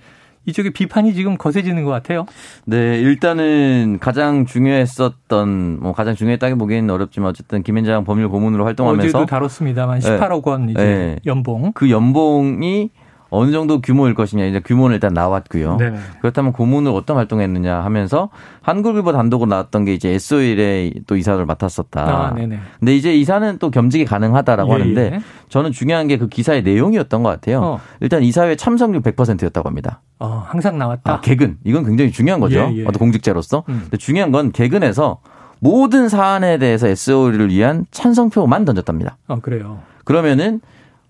이쪽에 0.45 0.69
비판이 0.69 1.13
지금 1.13 1.37
거세지는 1.37 1.83
것 1.83 1.91
같아요. 1.91 2.25
네, 2.65 2.99
일단은 2.99 3.97
가장 3.99 4.45
중요했었던 4.45 5.79
뭐 5.81 5.93
가장 5.93 6.15
중요했다기 6.15 6.55
보기에는 6.55 6.89
어렵지만 6.89 7.29
어쨌든 7.29 7.63
김현장 7.63 8.03
법률 8.03 8.29
고문으로 8.29 8.63
활동하면서 8.65 9.05
어제도 9.05 9.25
다뤘습니다만 9.25 9.99
18억 9.99 10.45
원 10.45 10.69
이제 10.69 10.79
네. 10.79 11.15
연봉. 11.25 11.71
그 11.73 11.89
연봉이 11.89 12.91
어느 13.29 13.51
정도 13.51 13.81
규모일 13.81 14.15
것이냐 14.15 14.45
이제 14.45 14.59
규모는 14.59 14.95
일단 14.95 15.13
나왔고요. 15.13 15.77
네네. 15.77 15.97
그렇다면 16.21 16.53
고문을 16.53 16.91
어떤 16.91 17.17
활동했느냐 17.17 17.83
하면서 17.83 18.29
한국일보 18.61 19.11
단독으로 19.11 19.49
나왔던 19.49 19.85
게 19.85 19.93
이제 19.93 20.09
SO일에 20.09 20.91
또 21.05 21.15
이사를 21.15 21.43
맡았었다. 21.45 22.01
아, 22.01 22.33
네네. 22.33 22.59
근데 22.79 22.95
이제 22.95 23.13
이사는 23.15 23.57
또 23.59 23.69
겸직이 23.69 24.05
가능하다라고 24.05 24.73
예, 24.73 24.79
하는데 24.79 25.01
예. 25.15 25.19
저는 25.49 25.71
중요한 25.71 26.07
게 26.07 26.15
그 26.17 26.27
기사의 26.29 26.63
내용이었던 26.63 27.23
것 27.23 27.29
같아요. 27.29 27.61
어. 27.61 27.79
일단 27.99 28.23
이사회 28.23 28.55
참석률 28.55 29.01
100%였다고 29.01 29.67
합니다. 29.67 30.01
어, 30.19 30.43
항상 30.47 30.77
나왔다. 30.77 31.13
아, 31.13 31.21
개근 31.21 31.57
이건 31.63 31.85
굉장히 31.85 32.11
중요한 32.11 32.39
거죠. 32.39 32.59
예, 32.71 32.77
예. 32.77 32.81
어떤 32.83 32.99
공직자로서. 32.99 33.63
음. 33.69 33.79
근데 33.83 33.97
중요한 33.97 34.31
건 34.31 34.51
개근에서 34.51 35.19
모든 35.59 36.09
사안에 36.09 36.57
대해서 36.57 36.87
SO를 36.87 37.49
위한 37.49 37.85
찬성표만 37.91 38.65
던졌답니다. 38.65 39.17
아, 39.27 39.35
그래요. 39.41 39.79
그러면은 40.03 40.61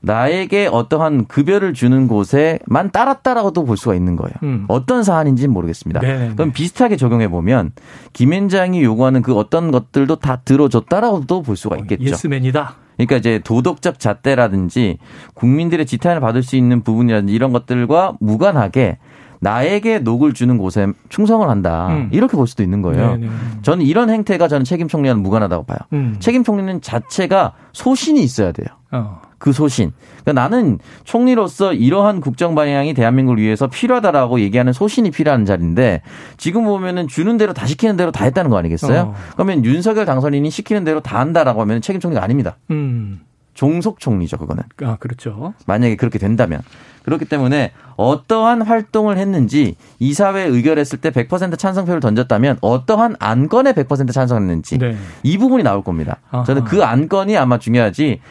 나에게 0.01 0.67
어떠한 0.71 1.25
급여를 1.25 1.73
주는 1.73 2.08
곳에만 2.08 2.91
따랐다라고도 2.91 3.65
볼 3.65 3.75
수가 3.75 3.95
있는 3.95 4.15
거예요. 4.15 4.34
음. 4.43 4.65
어떤 4.67 5.03
사안인지는 5.03 5.51
모르겠습니다. 5.51 5.99
네네. 5.99 6.17
네, 6.17 6.34
그럼 6.36 6.49
네. 6.49 6.53
비슷하게 6.53 6.95
적용해 6.95 7.27
보면 7.29 7.71
김현장이 8.13 8.84
요구하는 8.84 9.21
그 9.21 9.36
어떤 9.36 9.71
것들도 9.71 10.17
다 10.17 10.38
들어줬다라고도 10.45 11.41
볼 11.41 11.58
수가 11.58 11.75
어, 11.75 11.79
있겠죠. 11.79 12.03
예스맨이다. 12.03 12.75
그러니까 12.97 13.17
이제 13.17 13.39
도덕적 13.43 13.99
잣대라든지 13.99 14.99
국민들의 15.34 15.86
지탄을 15.86 16.21
받을 16.21 16.43
수 16.43 16.55
있는 16.55 16.81
부분이라든지 16.81 17.34
이런 17.34 17.51
것들과 17.51 18.13
무관하게 18.19 18.99
나에게 19.41 19.99
녹을 19.99 20.34
주는 20.34 20.58
곳에 20.58 20.88
충성을 21.10 21.47
한다. 21.49 21.89
음. 21.89 22.10
이렇게 22.12 22.38
볼 22.38 22.47
수도 22.47 22.63
있는 22.63 22.81
거예요. 22.81 23.12
네네. 23.12 23.27
네. 23.27 23.31
저는 23.63 23.86
이런 23.86 24.10
행태가 24.10 24.47
저는 24.47 24.63
책임 24.63 24.88
총리와는 24.88 25.21
무관하다고 25.23 25.65
봐요. 25.65 25.77
음. 25.93 26.17
책임 26.19 26.43
총리는 26.43 26.81
자체가 26.81 27.53
소신이 27.73 28.23
있어야 28.23 28.51
돼요. 28.51 28.67
어. 28.91 29.21
그 29.45 29.53
소신. 29.53 29.91
그러니까 30.23 30.41
나는 30.41 30.79
총리로서 31.03 31.73
이러한 31.73 32.19
국정 32.19 32.55
방향이 32.55 32.95
대한민국을 32.95 33.39
위해서 33.39 33.67
필요하다라고 33.67 34.39
얘기하는 34.39 34.73
소신이 34.73 35.12
필요한 35.12 35.45
자리인데 35.45 36.01
지금 36.38 36.63
보면은 36.63 37.08
주는 37.08 37.38
대로 37.38 37.53
다 37.53 37.67
시키는 37.67 37.95
대로 37.95 38.12
다 38.12 38.25
했다는 38.25 38.49
거 38.49 38.58
아니겠어요? 38.58 39.01
어. 39.01 39.15
그러면 39.34 39.63
윤석열 39.63 40.05
당선인이 40.05 40.49
시키는 40.49 40.84
대로 40.84 40.99
다 40.99 41.19
한다라고 41.19 41.62
하면 41.62 41.79
책임 41.81 42.01
총리가 42.01 42.23
아닙니다. 42.23 42.58
음. 42.71 43.21
종속 43.53 43.99
총리죠, 43.99 44.38
그거는. 44.38 44.63
아, 44.84 44.97
그렇죠. 44.99 45.53
만약에 45.67 45.95
그렇게 45.95 46.17
된다면. 46.17 46.62
그렇기 47.03 47.25
때문에 47.25 47.71
어떠한 47.97 48.63
활동을 48.63 49.19
했는지 49.19 49.75
이사회 49.99 50.41
의결했을 50.41 50.99
때 50.99 51.12
100% 51.12 51.60
찬성표를 51.60 51.99
던졌다면 51.99 52.58
어떠한 52.62 53.17
안건에 53.19 53.73
100% 53.73 54.12
찬성했는지 54.12 54.79
네. 54.79 54.97
이 55.21 55.38
부분이 55.38 55.62
나올 55.62 55.84
겁니다. 55.84 56.17
아하. 56.31 56.43
저는 56.45 56.63
그 56.63 56.84
안건이 56.84 57.38
아마 57.38 57.60
중요하지 57.60 58.21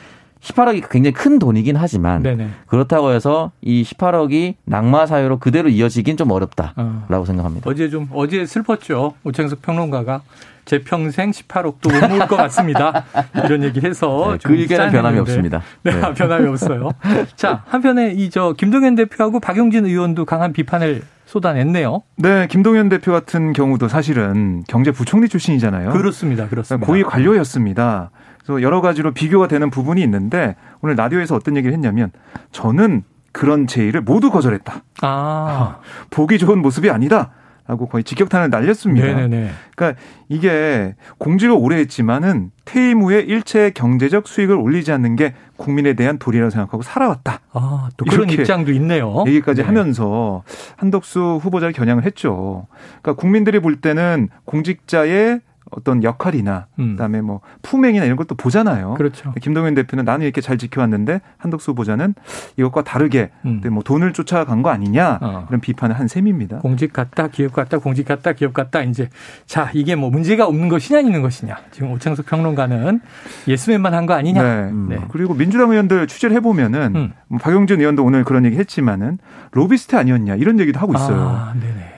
18억이 0.45 0.89
굉장히 0.91 1.13
큰 1.15 1.39
돈이긴 1.39 1.77
하지만 1.77 2.23
네네. 2.23 2.49
그렇다고 2.67 3.13
해서 3.13 3.51
이 3.63 3.83
18억이 3.83 4.55
낙마 4.65 5.07
사유로 5.07 5.39
그대로 5.39 5.69
이어지긴 5.71 6.17
좀 6.17 6.31
어렵다라고 6.31 6.75
어. 7.11 7.25
생각합니다. 7.25 7.69
어제 7.69 7.89
좀 7.89 8.09
어제 8.13 8.45
슬펐죠. 8.45 9.15
오창석 9.25 9.63
평론가가 9.63 10.21
제 10.67 10.83
평생 10.83 11.31
18억도 11.31 11.93
못 11.93 12.09
모을 12.09 12.27
것 12.27 12.37
같습니다. 12.37 13.05
이런 13.45 13.63
얘기 13.65 13.81
해서 13.81 14.33
네, 14.33 14.39
그 14.43 14.55
의견은 14.55 14.93
변함이 14.93 15.19
없습니다. 15.21 15.63
네, 15.83 15.93
네. 15.93 16.01
변함이 16.15 16.47
없어요. 16.49 16.91
자, 17.37 17.63
한편에 17.67 18.13
이 18.13 18.31
저 18.31 18.53
김동연 18.57 18.95
대표하고 18.97 19.41
박용진 19.41 19.85
의원도 19.87 20.25
강한 20.25 20.53
비판을 20.53 21.03
쏟아냈네요. 21.27 22.03
네, 22.17 22.47
김동연 22.49 22.89
대표 22.89 23.13
같은 23.13 23.53
경우도 23.53 23.89
사실은 23.89 24.63
경제부총리 24.69 25.29
출신이잖아요. 25.29 25.91
그렇습니다. 25.91 26.49
그렇습니다. 26.49 26.87
고위 26.87 27.03
관료였습니다. 27.03 28.11
그래서 28.45 28.63
여러 28.63 28.81
가지로 28.81 29.13
비교가 29.13 29.49
되는 29.49 29.71
부분이 29.71 30.03
있는데 30.03 30.57
오늘 30.81 30.97
라디오에서 30.97 31.35
어떤 31.35 31.57
얘기를 31.57 31.73
했냐면 31.73 32.11
저는 32.53 33.03
그런 33.33 33.67
제의를 33.67 34.03
모두 34.03 34.31
거절했다. 34.31 34.83
아. 35.03 35.79
보기 36.11 36.39
좋은 36.39 36.61
모습이 36.61 36.91
아니다. 36.91 37.33
라고 37.67 37.89
거의 37.89 38.05
직격탄을 38.05 38.51
날렸습니다. 38.51 39.07
네네네. 39.07 39.51
그러니까 39.75 40.01
이게 40.29 40.95
공직을 41.17 41.57
오래 41.59 41.77
했지만은 41.79 42.51
퇴임 42.67 43.01
후에 43.01 43.21
일체 43.21 43.71
경제적 43.71 44.29
수익을 44.29 44.55
올리지 44.55 44.93
않는 44.93 45.17
게 45.17 45.33
국민에 45.57 45.95
대한 45.95 46.19
도리라고 46.19 46.51
생각하고 46.51 46.83
살아왔다. 46.83 47.41
아, 47.55 47.89
또 47.97 48.05
그런 48.05 48.29
입장도 48.29 48.71
있네요. 48.73 49.25
얘기까지 49.27 49.63
네. 49.63 49.67
하면서 49.67 50.43
한덕수 50.77 51.41
후보자를 51.43 51.73
겨냥을 51.73 52.05
했죠. 52.05 52.67
그러니까 53.01 53.15
국민들이 53.15 53.61
볼 53.61 53.77
때는 53.77 54.29
공직자의 54.45 55.41
어떤 55.77 56.03
역할이나 56.03 56.67
음. 56.79 56.93
그다음에 56.93 57.21
뭐 57.21 57.41
품행이나 57.63 58.05
이런 58.05 58.17
것도 58.17 58.35
보잖아요. 58.37 58.95
그렇죠. 58.95 59.33
김동연 59.41 59.75
대표는 59.75 60.05
나는 60.05 60.25
이렇게 60.25 60.41
잘 60.41 60.57
지켜왔는데 60.59 61.21
한덕수 61.39 61.73
후보자는 61.73 62.15
이것과 62.57 62.85
다르게 62.85 63.31
음. 63.45 63.61
뭐 63.73 63.83
돈을 63.83 64.13
쫓아간 64.13 64.63
거 64.63 64.71
아니냐 64.71 65.19
어. 65.21 65.47
이런 65.49 65.61
비판을 65.61 65.99
한 65.99 66.07
셈입니다. 66.09 66.59
공직 66.59 66.93
같다, 66.93 67.29
기업 67.29 67.53
같다, 67.53 67.79
공직 67.79 68.07
같다, 68.07 68.33
기업 68.33 68.55
같다. 68.55 68.83
이제 68.83 69.09
자 69.47 69.71
이게 69.75 69.97
뭐 69.97 70.11
문제가 70.11 70.47
없는 70.47 70.69
것이냐 70.69 71.01
있는 71.01 71.23
것이냐. 71.23 71.57
지금 71.73 71.91
오창석 71.93 72.27
평론가는 72.27 73.01
예스맨만 73.49 73.93
한 73.93 74.05
거 74.05 74.13
아니냐. 74.15 74.43
네. 74.43 74.49
음. 74.71 74.87
네. 74.91 74.99
그리고 75.09 75.33
민주당 75.35 75.71
의원들 75.71 76.07
취재를 76.09 76.37
해보면은 76.37 76.93
음. 76.95 77.13
뭐 77.29 77.39
박용진 77.39 77.81
의원도 77.81 78.05
오늘 78.05 78.23
그런 78.25 78.45
얘기 78.45 78.57
했지만은 78.59 79.19
로비스트 79.53 79.97
아니었냐 79.97 80.35
이런 80.37 80.61
얘기도 80.61 80.79
하고 80.79 80.95
있어요. 80.95 81.17
아, 81.21 81.55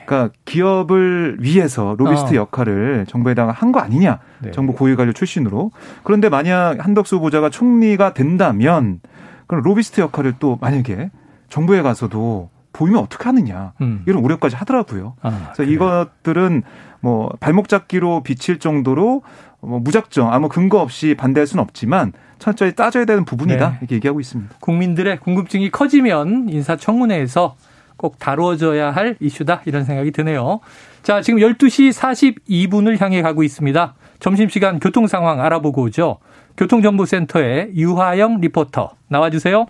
그러니까 0.07 0.33
기업을 0.45 1.37
위해서 1.41 1.95
로비스트 1.97 2.33
어. 2.33 2.35
역할을 2.37 3.05
정부에다가 3.07 3.51
한 3.51 3.67
거 3.67 3.79
아니냐. 3.81 4.19
네. 4.39 4.51
정부 4.51 4.71
고위관료 4.73 5.11
출신으로. 5.11 5.71
그런데 6.03 6.29
만약 6.29 6.77
한덕수 6.79 7.17
후보자가 7.17 7.49
총리가 7.49 8.13
된다면 8.13 9.01
그럼 9.45 9.61
로비스트 9.63 9.99
역할을 9.99 10.35
또 10.39 10.57
만약에 10.61 11.11
정부에 11.49 11.81
가서도 11.81 12.49
보이면 12.71 13.01
어떻게 13.01 13.25
하느냐 13.25 13.73
음. 13.81 14.03
이런 14.07 14.23
우려까지 14.23 14.55
하더라고요. 14.55 15.15
아, 15.21 15.29
그래서 15.53 15.53
그래. 15.57 15.71
이것들은 15.71 16.63
뭐 17.01 17.29
발목 17.41 17.67
잡기로 17.67 18.23
비칠 18.23 18.59
정도로 18.59 19.23
뭐 19.59 19.79
무작정 19.79 20.31
아무 20.31 20.47
근거 20.47 20.79
없이 20.79 21.15
반대할 21.17 21.45
수는 21.47 21.61
없지만 21.63 22.13
천천히 22.39 22.73
따져야 22.73 23.03
되는 23.05 23.25
부분이다 23.25 23.69
네. 23.71 23.77
이렇게 23.81 23.95
얘기하고 23.95 24.21
있습니다. 24.21 24.55
국민들의 24.61 25.19
궁금증이 25.19 25.71
커지면 25.71 26.47
인사청문회에서 26.49 27.55
꼭 27.97 28.19
다루어져야 28.19 28.91
할 28.91 29.17
이슈다 29.19 29.63
이런 29.65 29.83
생각이 29.83 30.11
드네요. 30.11 30.59
자, 31.03 31.21
지금 31.21 31.39
12시 31.39 31.91
42분을 31.91 33.01
향해 33.01 33.21
가고 33.21 33.43
있습니다. 33.43 33.95
점심시간 34.19 34.79
교통 34.79 35.07
상황 35.07 35.41
알아보고 35.41 35.83
오죠. 35.83 36.19
교통정보센터의 36.57 37.71
유하영 37.75 38.41
리포터 38.41 38.91
나와주세요. 39.07 39.67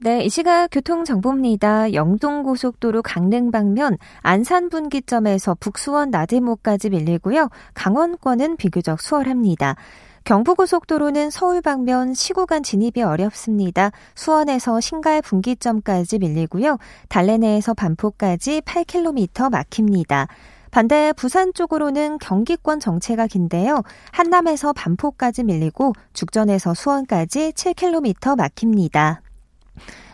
네, 0.00 0.22
이 0.22 0.28
시각 0.28 0.68
교통정보입니다. 0.70 1.94
영동고속도로 1.94 3.00
강릉 3.00 3.50
방면 3.50 3.96
안산 4.20 4.68
분기점에서 4.68 5.56
북수원 5.58 6.10
나들목까지 6.10 6.90
밀리고요. 6.90 7.48
강원권은 7.72 8.56
비교적 8.56 9.00
수월합니다. 9.00 9.76
경부고속도로는 10.24 11.28
서울 11.28 11.60
방면 11.60 12.14
시구간 12.14 12.62
진입이 12.62 13.02
어렵습니다. 13.02 13.92
수원에서 14.14 14.80
신갈 14.80 15.20
분기점까지 15.20 16.18
밀리고요. 16.18 16.78
달래내에서 17.10 17.74
반포까지 17.74 18.62
8km 18.62 19.50
막힙니다. 19.50 20.28
반대 20.70 21.12
부산 21.12 21.52
쪽으로는 21.52 22.18
경기권 22.18 22.80
정체가 22.80 23.26
긴데요. 23.26 23.82
한남에서 24.12 24.72
반포까지 24.72 25.44
밀리고 25.44 25.92
죽전에서 26.14 26.72
수원까지 26.72 27.52
7km 27.52 28.36
막힙니다. 28.36 29.23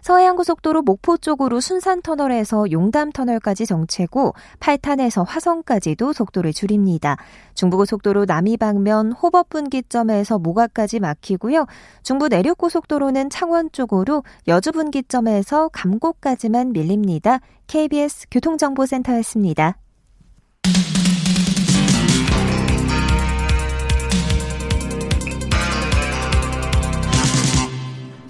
서해안고속도로 0.03 0.83
목포 0.83 1.19
쪽으로 1.19 1.61
순산터널에서 1.61 2.71
용담터널까지 2.71 3.67
정체고 3.67 4.35
8탄에서 4.61 5.25
화성까지도 5.27 6.13
속도를 6.13 6.53
줄입니다. 6.53 7.17
중부고속도로 7.55 8.25
남이방면 8.25 9.13
호법분기점에서 9.13 10.39
모가까지 10.39 11.01
막히고요. 11.01 11.67
중부 12.03 12.29
내륙고속도로는 12.29 13.31
창원 13.31 13.71
쪽으로 13.73 14.25
여주분기점에서 14.49 15.69
감곡까지만 15.69 16.73
밀립니다. 16.73 17.41
KBS 17.67 18.27
교통정보센터였습니다. 18.31 19.77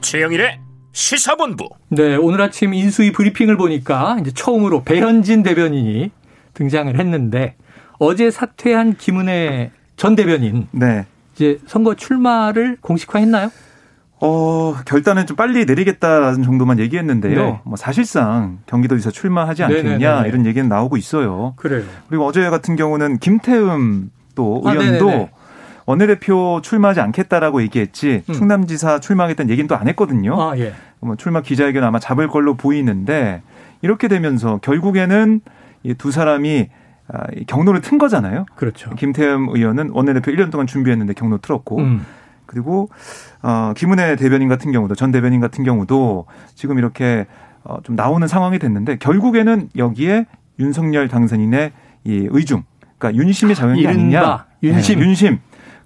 최영일의 0.01 0.70
시사본부. 0.93 1.69
네, 1.89 2.17
오늘 2.17 2.41
아침 2.43 2.75
인수위 2.75 3.13
브리핑을 3.13 3.57
보니까 3.57 4.17
이제 4.21 4.31
처음으로 4.33 4.83
배현진 4.83 5.43
대변인이 5.43 6.11
등장을 6.55 6.99
했는데 6.99 7.55
어제 7.99 8.31
사퇴한 8.31 8.97
김은혜 8.97 9.71
전 9.97 10.17
대변인. 10.17 10.67
네. 10.73 11.07
이제 11.35 11.59
선거 11.67 11.95
출마를 11.95 12.79
공식화했나요? 12.81 13.51
어, 14.23 14.75
결단은 14.85 15.27
좀 15.27 15.37
빨리 15.37 15.65
내리겠다는 15.65 16.43
정도만 16.43 16.79
얘기했는데요. 16.79 17.45
네. 17.45 17.61
뭐 17.65 17.77
사실상 17.77 18.59
경기도지사 18.67 19.11
출마하지 19.11 19.63
않겠냐 19.65 19.99
네네네네. 19.99 20.29
이런 20.29 20.47
얘기는 20.47 20.69
나오고 20.69 20.97
있어요. 20.97 21.55
그래요. 21.57 21.85
그리고 22.09 22.27
어제 22.27 22.49
같은 22.51 22.77
경우는 22.77 23.19
김태흠 23.19 24.11
또 24.35 24.63
아, 24.67 24.73
의원도 24.73 25.11
아, 25.33 25.40
원내대표 25.87 26.61
출마하지 26.63 27.01
않겠다라고 27.01 27.63
얘기했지 27.63 28.23
음. 28.29 28.33
충남지사 28.33 29.01
출마하겠다는 29.01 29.51
얘기는 29.51 29.67
또 29.69 29.75
안 29.77 29.89
했거든요. 29.89 30.41
아, 30.41 30.57
예. 30.59 30.73
뭐 31.01 31.17
출마 31.17 31.41
기자회견 31.41 31.83
아마 31.85 31.99
잡을 31.99 32.29
걸로 32.29 32.55
보이는데 32.55 33.43
이렇게 33.83 34.09
되면서 34.09 34.59
결국에는 34.59 35.41
이 35.83 35.95
두 35.95 36.11
사람이 36.11 36.69
아, 37.13 37.23
경로를 37.47 37.81
튼 37.81 37.99
거잖아요. 37.99 38.45
그렇죠. 38.55 38.91
김태흠 38.95 39.49
의원은 39.55 39.91
원내대표 39.93 40.31
1년 40.33 40.51
동안 40.51 40.67
준비했는데 40.67 41.15
경로 41.15 41.39
틀었고 41.39 41.79
음. 41.79 42.05
그리고 42.47 42.89
어 43.43 43.73
김은혜 43.77 44.17
대변인 44.17 44.49
같은 44.49 44.73
경우도 44.73 44.95
전 44.95 45.11
대변인 45.11 45.41
같은 45.41 45.65
경우도 45.65 46.27
지금 46.55 46.79
이렇게 46.79 47.27
어좀 47.63 47.97
나오는 47.97 48.27
상황이 48.29 48.59
됐는데 48.59 48.97
결국에는 48.99 49.71
여기에 49.77 50.27
윤석열 50.59 51.09
당선인의 51.09 51.73
이 52.05 52.29
의중 52.31 52.65
그러니까 52.99 53.23
윤심이 53.23 53.55
작용한 53.55 53.81
게 53.81 53.89
아니냐. 53.89 54.47
윤심. 54.63 54.99
네, 54.99 55.05
윤심. 55.07 55.39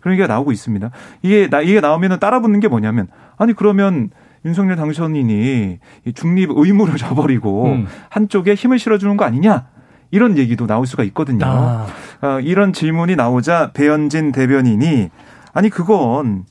그런 0.05 0.13
얘기가 0.17 0.27
나오고 0.27 0.53
있습니다. 0.53 0.91
이게 1.23 1.49
나 1.49 1.63
이게 1.63 1.81
나오면은 1.81 2.19
따라붙는 2.19 2.61
게 2.61 2.69
뭐냐면 2.69 3.09
아니 3.39 3.55
그러면 3.55 4.11
윤석열 4.45 4.77
당선인이 4.77 5.79
중립 6.15 6.51
의무를 6.55 6.97
져버리고 7.01 7.65
음. 7.69 7.87
한쪽에 8.11 8.55
힘을 8.55 8.79
실어주는 8.79 9.17
거 9.17 9.25
아니냐 9.25 9.65
이런 10.11 10.37
얘기도 10.37 10.67
나올 10.67 10.87
수가 10.87 11.05
있거든요. 11.05 11.47
아. 11.47 11.87
어, 12.21 12.39
이런 12.41 12.75
질문이 12.75 13.17
나오자 13.17 13.71
배현진 13.73 14.33
대변인이 14.33 15.09
아니 15.55 15.71
그건 15.71 16.45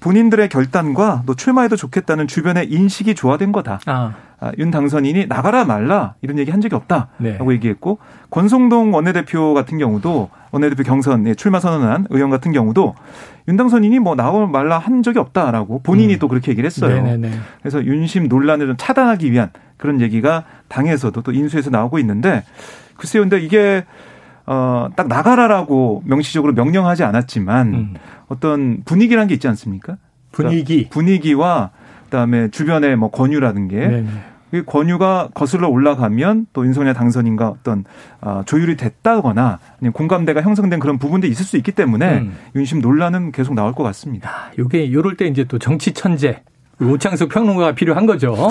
본인들의 0.00 0.50
결단과 0.50 1.22
또 1.24 1.34
출마해도 1.34 1.76
좋겠다는 1.76 2.26
주변의 2.26 2.70
인식이 2.70 3.14
조화된 3.14 3.50
거다. 3.50 3.80
아. 3.86 4.12
아, 4.40 4.52
윤 4.58 4.70
당선인이 4.70 5.26
나가라 5.26 5.64
말라 5.64 6.16
이런 6.20 6.38
얘기 6.38 6.50
한 6.50 6.60
적이 6.60 6.74
없다라고 6.74 7.08
네. 7.18 7.38
얘기했고 7.54 7.98
권성동 8.28 8.92
원내대표 8.92 9.54
같은 9.54 9.78
경우도 9.78 10.28
원내대표 10.50 10.82
경선에 10.82 11.34
출마 11.34 11.60
선언한 11.60 12.06
의원 12.10 12.30
같은 12.30 12.52
경우도 12.52 12.94
윤 13.48 13.56
당선인이 13.56 13.98
뭐 13.98 14.14
나올 14.14 14.48
말라 14.48 14.78
한 14.78 15.02
적이 15.02 15.18
없다라고 15.20 15.82
본인이 15.82 16.14
음. 16.14 16.18
또 16.18 16.28
그렇게 16.28 16.50
얘기를 16.50 16.66
했어요. 16.66 17.02
네네네. 17.02 17.30
그래서 17.60 17.84
윤심 17.84 18.28
논란을 18.28 18.66
좀 18.66 18.76
차단하기 18.78 19.30
위한 19.32 19.50
그런 19.76 20.00
얘기가 20.00 20.44
당에서도 20.68 21.20
또 21.22 21.32
인수에서 21.32 21.70
나오고 21.70 21.98
있는데 22.00 22.44
글쎄요, 22.96 23.22
근데 23.22 23.40
이게 23.40 23.84
어, 24.46 24.88
딱 24.96 25.08
나가라라고 25.08 26.02
명시적으로 26.04 26.52
명령하지 26.52 27.04
않았지만 27.04 27.74
음. 27.74 27.94
어떤 28.28 28.82
분위기라는 28.84 29.28
게 29.28 29.34
있지 29.34 29.48
않습니까? 29.48 29.96
분위기. 30.32 30.64
그러니까 30.64 30.90
분위기와 30.90 31.70
그다음에 32.04 32.48
주변의 32.48 32.96
뭐 32.96 33.10
권유라는 33.10 33.68
게 33.68 33.76
네네. 33.76 34.08
이 34.52 34.62
권유가 34.62 35.28
거슬러 35.34 35.68
올라가면 35.68 36.46
또 36.52 36.64
윤석열 36.66 36.94
당선인과 36.94 37.48
어떤 37.48 37.84
어, 38.20 38.42
조율이 38.46 38.76
됐다거나 38.76 39.58
아니면 39.78 39.92
공감대가 39.92 40.42
형성된 40.42 40.80
그런 40.80 40.98
부분도 40.98 41.26
있을 41.26 41.44
수 41.44 41.56
있기 41.56 41.72
때문에 41.72 42.18
음. 42.18 42.36
윤심 42.56 42.80
논란은 42.80 43.32
계속 43.32 43.54
나올 43.54 43.72
것 43.72 43.82
같습니다. 43.84 44.30
아, 44.30 44.50
요게 44.58 44.92
요럴 44.92 45.16
때 45.16 45.26
이제 45.26 45.44
또 45.44 45.58
정치 45.58 45.92
천재 45.92 46.42
오창석 46.80 47.28
평론가가 47.28 47.72
필요한 47.72 48.06
거죠. 48.06 48.48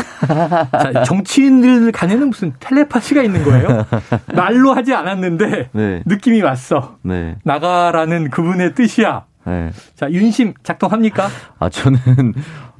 자, 0.71 1.03
정치인들 1.03 1.91
간에는 1.91 2.29
무슨 2.29 2.53
텔레파시가 2.59 3.23
있는 3.23 3.43
거예요. 3.43 3.85
말로 4.35 4.73
하지 4.73 4.93
않았는데 4.93 5.69
네. 5.73 6.03
느낌이 6.05 6.41
왔어. 6.41 6.97
네. 7.01 7.37
나가라는 7.43 8.29
그분의 8.29 8.75
뜻이야. 8.75 9.25
네. 9.47 9.71
자, 9.95 10.11
윤심 10.11 10.53
작동합니까? 10.61 11.27
아, 11.57 11.69
저는 11.69 11.99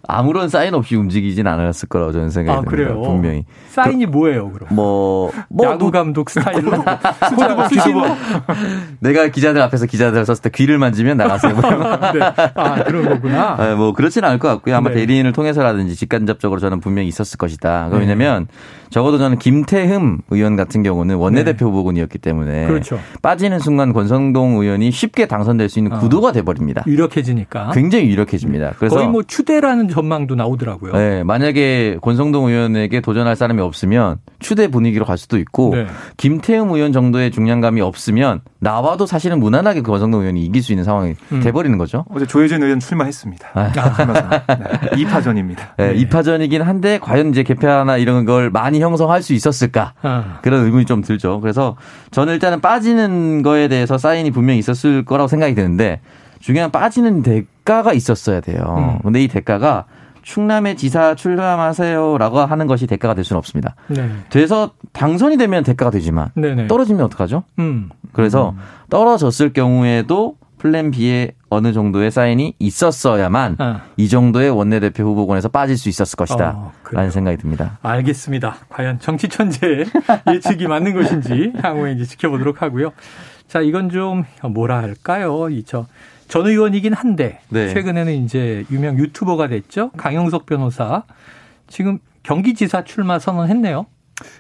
아무런 0.07 0.49
사인 0.49 0.73
없이 0.73 0.95
움직이진 0.95 1.47
않았을 1.47 1.89
거라고 1.89 2.11
저는 2.11 2.29
생각이 2.29 2.57
아, 2.57 2.61
듭니다. 2.61 2.71
그래요? 2.71 3.01
분명히. 3.01 3.45
사인이 3.69 4.05
그, 4.05 4.11
뭐예요, 4.11 4.51
그럼? 4.51 4.69
뭐, 4.71 5.31
뭐 5.49 5.65
야구 5.65 5.91
감독 5.91 6.29
스타일로 6.29 6.71
수시로 7.69 8.03
내가 8.99 9.27
기자들 9.27 9.61
앞에서 9.61 9.85
기자들 9.85 10.25
섰을 10.25 10.41
때 10.41 10.49
귀를 10.49 10.77
만지면 10.77 11.17
나가세요. 11.17 11.53
네. 12.13 12.19
아, 12.55 12.83
그런 12.83 13.09
거구나. 13.09 13.57
네, 13.57 13.75
뭐 13.75 13.93
그렇지는 13.93 14.27
않을 14.29 14.39
것 14.39 14.47
같고요. 14.47 14.75
아마 14.75 14.89
네. 14.89 14.95
대리인을 14.95 15.33
통해서라든지 15.33 15.95
직간접적으로 15.95 16.59
저는 16.59 16.79
분명히 16.79 17.07
있었을 17.07 17.37
것이다. 17.37 17.89
네. 17.91 17.99
왜냐면 17.99 18.47
적어도 18.89 19.17
저는 19.17 19.37
김태흠 19.37 20.19
의원 20.31 20.55
같은 20.55 20.81
경우는 20.81 21.15
원내대표 21.15 21.65
네. 21.65 21.71
부분이었기 21.71 22.17
때문에 22.17 22.67
그렇죠. 22.67 22.99
빠지는 23.21 23.59
순간 23.59 23.93
권성동 23.93 24.61
의원이 24.61 24.91
쉽게 24.91 25.27
당선될 25.27 25.69
수 25.69 25.79
있는 25.79 25.93
어. 25.93 25.99
구도가 25.99 26.31
돼버립니다. 26.31 26.83
유력해지니까. 26.87 27.71
굉장히 27.73 28.09
유력해집니다. 28.09 28.73
그래서 28.77 28.95
거의 28.95 29.07
뭐 29.07 29.23
추대라는 29.23 29.87
전망도 29.89 30.35
나오더라고요. 30.35 30.93
네, 30.93 31.23
만약에 31.23 31.97
권성동 32.01 32.47
의원에게 32.49 33.01
도전할 33.01 33.35
사람이 33.35 33.61
없으면 33.61 34.17
추대 34.39 34.67
분위기로 34.67 35.05
갈 35.05 35.17
수도 35.17 35.37
있고 35.37 35.75
네. 35.75 35.87
김태흠 36.17 36.71
의원 36.71 36.91
정도의 36.91 37.31
중량감이 37.31 37.81
없으면 37.81 38.41
나와도 38.59 39.05
사실은 39.05 39.39
무난하게 39.39 39.81
그 39.81 39.91
권성동 39.91 40.21
의원이 40.21 40.43
이길 40.45 40.61
수 40.61 40.71
있는 40.71 40.83
상황이 40.83 41.15
음. 41.31 41.39
돼버리는 41.41 41.77
거죠. 41.77 42.05
어제 42.09 42.25
조혜진 42.25 42.61
의원 42.63 42.79
출마했습니다. 42.79 43.49
아. 43.53 43.71
네, 43.71 45.03
2파전입니다. 45.03 45.75
네, 45.77 45.93
네. 45.93 46.05
2파전이긴 46.05 46.59
한데 46.59 46.99
과연 46.99 47.29
이제 47.29 47.43
개표나 47.43 47.97
이런 47.97 48.25
걸 48.25 48.49
많이 48.49 48.81
형성할 48.81 49.21
수 49.21 49.33
있었을까 49.33 49.93
아. 50.01 50.39
그런 50.41 50.65
의문이 50.65 50.85
좀 50.85 51.01
들죠. 51.01 51.39
그래서 51.41 51.75
저는 52.11 52.33
일단은 52.33 52.61
빠지는 52.61 53.41
거에 53.43 53.67
대해서 53.67 53.97
사인이 53.97 54.29
분명히 54.31 54.59
있었을 54.59 55.05
거라고 55.05 55.27
생각이 55.27 55.55
드는데 55.55 56.01
중요한 56.39 56.71
빠지는 56.71 57.21
대가가 57.69 57.93
있었어야 57.93 58.41
돼요. 58.41 58.75
음. 58.77 58.99
근데 59.03 59.23
이 59.23 59.27
대가가 59.27 59.85
충남의 60.23 60.75
지사 60.75 61.13
출마하세요라고 61.13 62.39
하는 62.39 62.65
것이 62.65 62.87
대가가 62.87 63.13
될 63.13 63.23
수는 63.23 63.37
없습니다. 63.37 63.75
네. 63.87 64.09
돼서 64.29 64.71
당선이 64.91 65.37
되면 65.37 65.63
대가가 65.63 65.91
되지만 65.91 66.29
네네. 66.33 66.67
떨어지면 66.67 67.05
어떡하죠? 67.05 67.43
음. 67.59 67.89
그래서 68.11 68.51
음. 68.51 68.57
떨어졌을 68.89 69.53
경우에도 69.53 70.35
플랜 70.57 70.91
B에 70.91 71.33
어느 71.49 71.71
정도의 71.71 72.11
사인이 72.11 72.55
있었어야만 72.59 73.55
아. 73.59 73.81
이 73.97 74.09
정도의 74.09 74.49
원내대표 74.49 75.03
후보군에서 75.03 75.49
빠질 75.49 75.77
수 75.77 75.89
있었을 75.89 76.17
것이다. 76.17 76.53
어, 76.55 76.71
라는 76.91 77.11
생각이 77.11 77.37
듭니다. 77.37 77.77
알겠습니다. 77.81 78.55
과연 78.69 78.99
정치 78.99 79.29
천재 79.29 79.85
예측이 80.33 80.67
맞는 80.67 80.93
것인지 80.95 81.53
향후에 81.61 81.93
이제 81.93 82.03
지켜보도록 82.03 82.61
하고요. 82.61 82.91
자, 83.47 83.61
이건 83.61 83.89
좀 83.89 84.25
뭐라 84.43 84.79
할까요? 84.79 85.49
이저 85.49 85.85
전 86.29 86.45
의원이긴 86.47 86.93
한데 86.93 87.39
네. 87.49 87.73
최근에는 87.73 88.13
이제 88.23 88.63
유명 88.71 88.97
유튜버가 88.97 89.47
됐죠. 89.49 89.89
강영석 89.97 90.45
변호사. 90.45 91.03
지금 91.67 91.99
경기지사 92.23 92.83
출마 92.85 93.19
선언했네요. 93.19 93.85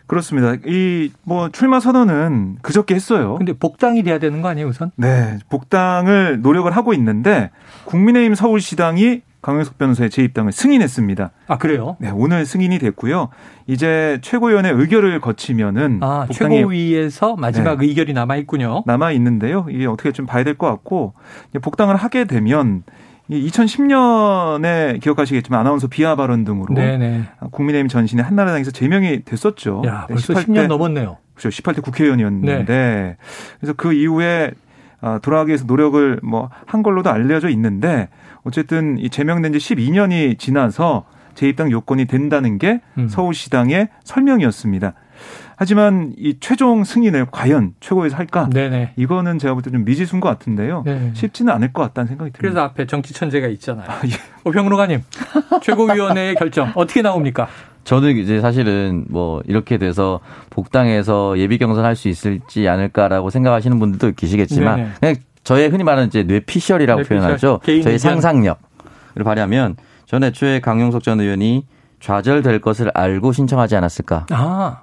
그렇습니다. 0.07 0.55
이 0.67 1.09
뭐 1.23 1.49
출마 1.49 1.79
선언은 1.79 2.57
그저께 2.61 2.95
했어요. 2.95 3.35
근데 3.37 3.53
복당이 3.53 4.03
돼야 4.03 4.19
되는 4.19 4.41
거 4.41 4.49
아니에요, 4.49 4.67
우선? 4.67 4.91
네, 4.97 5.37
복당을 5.49 6.41
노력을 6.41 6.69
하고 6.75 6.93
있는데 6.93 7.49
국민의힘 7.85 8.35
서울시당이 8.35 9.21
강영석 9.41 9.77
변호사의 9.77 10.09
재입당을 10.09 10.51
승인했습니다. 10.51 11.31
아 11.47 11.57
그래요? 11.57 11.95
네, 11.99 12.11
오늘 12.13 12.45
승인이 12.45 12.77
됐고요. 12.79 13.29
이제 13.67 14.19
최고위원회 14.21 14.69
의결을 14.69 15.21
거치면은 15.21 15.99
아, 16.01 16.27
최고위에서 16.31 17.35
마지막 17.37 17.77
네, 17.79 17.85
의결이 17.87 18.11
남아 18.13 18.35
있군요. 18.37 18.83
남아 18.85 19.11
있는데요. 19.13 19.65
이게 19.69 19.85
어떻게 19.85 20.11
좀 20.11 20.25
봐야 20.25 20.43
될 20.43 20.55
것 20.55 20.67
같고 20.67 21.13
복당을 21.61 21.95
하게 21.95 22.25
되면 22.25 22.83
2010년에 23.29 24.99
기억하시겠지만 25.01 25.59
아나운서 25.59 25.87
비하 25.87 26.15
발언 26.15 26.43
등으로 26.43 26.73
네네. 26.73 27.23
국민의힘 27.51 27.87
전신에 27.87 28.21
한나라당에서 28.23 28.71
제명이 28.71 29.23
됐었죠. 29.23 29.83
야, 29.85 30.05
벌써 30.09 30.33
10년 30.33 30.67
넘었네요. 30.67 31.17
그렇죠. 31.35 31.49
18대 31.61 31.81
국회의원이었는데 31.81 32.65
네. 32.65 33.17
그래서 33.59 33.73
그 33.77 33.93
이후에 33.93 34.51
아, 35.01 35.19
돌아가기 35.21 35.49
위해서 35.49 35.63
노력을 35.65 36.19
뭐 36.23 36.49
한 36.65 36.83
걸로도 36.83 37.09
알려져 37.09 37.47
있는데 37.49 38.09
어쨌든 38.43 38.97
이 38.97 39.09
제명된 39.09 39.53
지 39.53 39.59
12년이 39.59 40.39
지나서 40.39 41.05
재입당 41.35 41.71
요건이 41.71 42.05
된다는 42.05 42.57
게 42.57 42.81
음. 42.97 43.07
서울시당의 43.07 43.89
설명이었습니다. 44.03 44.93
하지만 45.57 46.13
이 46.17 46.37
최종 46.39 46.85
승인을 46.85 47.27
과연 47.31 47.73
최고에서 47.81 48.15
할까? 48.15 48.47
네네. 48.49 48.93
이거는 48.95 49.37
제가 49.39 49.53
볼 49.53 49.61
때 49.61 49.69
좀 49.71 49.83
미지수인 49.83 50.21
것 50.21 50.29
같은데요. 50.29 50.83
네 50.85 51.11
쉽지는 51.13 51.51
않을 51.53 51.73
것 51.73 51.81
같다는 51.81 52.07
생각이 52.07 52.31
듭니다. 52.31 52.39
그래서 52.41 52.61
앞에 52.61 52.87
정치 52.87 53.13
천재가 53.13 53.47
있잖아요. 53.49 53.85
아, 53.89 53.99
예. 54.05 54.11
오평론가님, 54.45 55.01
최고위원회의 55.61 56.35
결정 56.35 56.71
어떻게 56.75 57.01
나옵니까? 57.01 57.47
저는 57.83 58.17
이제 58.17 58.39
사실은 58.39 59.05
뭐 59.09 59.41
이렇게 59.47 59.77
돼서 59.77 60.19
복당해서 60.49 61.37
예비 61.39 61.57
경선할 61.57 61.95
수 61.95 62.07
있을지 62.07 62.67
않을까라고 62.69 63.29
생각하시는 63.29 63.79
분들도 63.79 64.15
계시겠지만 64.15 64.75
네네. 64.77 64.89
그냥 64.99 65.15
저의 65.43 65.69
흔히 65.69 65.83
말하는 65.83 66.07
이제 66.07 66.23
뇌피셜이라고 66.23 67.01
뇌피셜. 67.01 67.17
표현하죠. 67.17 67.59
저희 67.63 67.97
상상력을 67.97 68.55
발휘하면 69.23 69.75
전 70.05 70.23
애초에 70.23 70.59
강용석 70.59 71.03
전 71.03 71.19
의원이 71.19 71.65
좌절될 71.99 72.61
것을 72.61 72.91
알고 72.93 73.31
신청하지 73.33 73.75
않았을까. 73.75 74.25
아. 74.31 74.81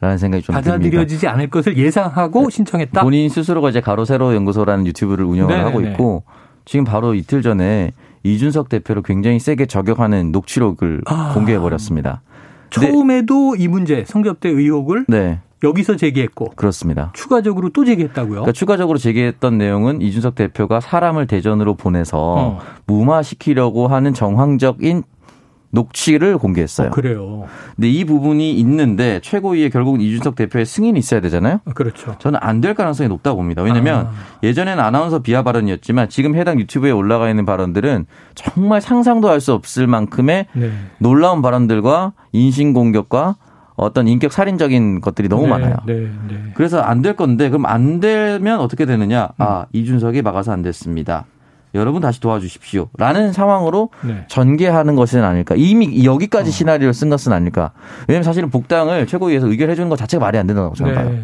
라는 0.00 0.16
생각이 0.16 0.44
좀 0.44 0.54
받아들여지지 0.54 1.22
듭니다. 1.22 1.32
않을 1.32 1.50
것을 1.50 1.76
예상하고 1.76 2.44
네. 2.44 2.50
신청했다. 2.50 3.02
본인 3.02 3.28
스스로가 3.28 3.70
이제 3.70 3.80
가로 3.80 4.04
세로 4.04 4.32
연구소라는 4.34 4.86
유튜브를 4.86 5.24
운영을 5.24 5.54
네네네. 5.56 5.64
하고 5.64 5.80
있고 5.80 6.22
지금 6.64 6.84
바로 6.84 7.14
이틀 7.14 7.42
전에 7.42 7.92
이준석 8.22 8.68
대표를 8.68 9.02
굉장히 9.02 9.40
세게 9.40 9.66
저격하는 9.66 10.30
녹취록을 10.30 11.02
아. 11.06 11.32
공개해 11.34 11.58
버렸습니다. 11.58 12.22
처음에도 12.70 13.56
이 13.56 13.66
문제 13.66 14.04
성접대 14.06 14.48
의혹을 14.50 15.06
네. 15.08 15.40
여기서 15.64 15.96
제기했고 15.96 16.50
그렇습니다. 16.56 17.10
추가적으로 17.14 17.70
또 17.70 17.84
제기했다고요? 17.84 18.30
그러니까 18.30 18.52
추가적으로 18.52 18.98
제기했던 18.98 19.58
내용은 19.58 20.00
이준석 20.00 20.34
대표가 20.34 20.80
사람을 20.80 21.26
대전으로 21.26 21.74
보내서 21.74 22.18
어. 22.18 22.58
무마시키려고 22.86 23.88
하는 23.88 24.14
정황적인 24.14 25.02
녹취를 25.70 26.38
공개했어요. 26.38 26.88
어, 26.88 26.90
그래요. 26.92 27.44
근데 27.76 27.90
이 27.90 28.04
부분이 28.06 28.54
있는데 28.54 29.20
최고위에 29.22 29.68
결국은 29.68 30.00
이준석 30.00 30.34
대표의 30.34 30.64
승인이 30.64 30.98
있어야 30.98 31.20
되잖아요. 31.20 31.60
어, 31.66 31.70
그렇죠. 31.74 32.14
저는 32.18 32.38
안 32.42 32.62
될 32.62 32.72
가능성이 32.74 33.08
높다고 33.08 33.36
봅니다. 33.36 33.62
왜냐하면 33.62 34.06
아. 34.06 34.12
예전에는 34.42 34.82
아나운서 34.82 35.18
비하 35.20 35.42
발언이었지만 35.42 36.08
지금 36.08 36.36
해당 36.36 36.58
유튜브에 36.58 36.90
올라가 36.90 37.28
있는 37.28 37.44
발언들은 37.44 38.06
정말 38.34 38.80
상상도 38.80 39.28
할 39.28 39.40
수 39.40 39.52
없을 39.52 39.86
만큼의 39.86 40.46
네. 40.54 40.70
놀라운 40.98 41.42
발언들과 41.42 42.12
인신 42.32 42.72
공격과 42.72 43.36
어떤 43.78 44.08
인격 44.08 44.32
살인적인 44.32 45.00
것들이 45.00 45.28
너무 45.28 45.44
네, 45.44 45.48
많아요. 45.50 45.76
네, 45.86 45.94
네. 46.28 46.36
그래서 46.54 46.80
안 46.80 47.02
될 47.02 47.14
건데 47.16 47.48
그럼 47.48 47.64
안 47.66 48.00
되면 48.00 48.60
어떻게 48.60 48.84
되느냐? 48.84 49.28
아 49.38 49.60
음. 49.60 49.64
이준석이 49.72 50.22
막아서 50.22 50.52
안 50.52 50.62
됐습니다. 50.62 51.24
여러분 51.74 52.00
다시 52.00 52.20
도와주십시오. 52.20 52.88
라는 52.96 53.32
상황으로 53.32 53.90
네. 54.02 54.24
전개하는 54.28 54.96
것은 54.96 55.22
아닐까. 55.22 55.54
이미 55.56 56.04
여기까지 56.04 56.48
어. 56.48 56.52
시나리오를 56.52 56.92
쓴 56.94 57.08
것은 57.10 57.32
아닐까. 57.32 57.72
왜냐면 58.08 58.24
사실은 58.24 58.50
복당을 58.50 59.06
최고위에서 59.06 59.48
의결해 59.48 59.74
주는 59.74 59.88
것 59.88 59.96
자체가 59.96 60.24
말이 60.24 60.38
안 60.38 60.46
된다고 60.46 60.74
저는 60.74 60.92
네. 60.92 60.98
봐요. 60.98 61.18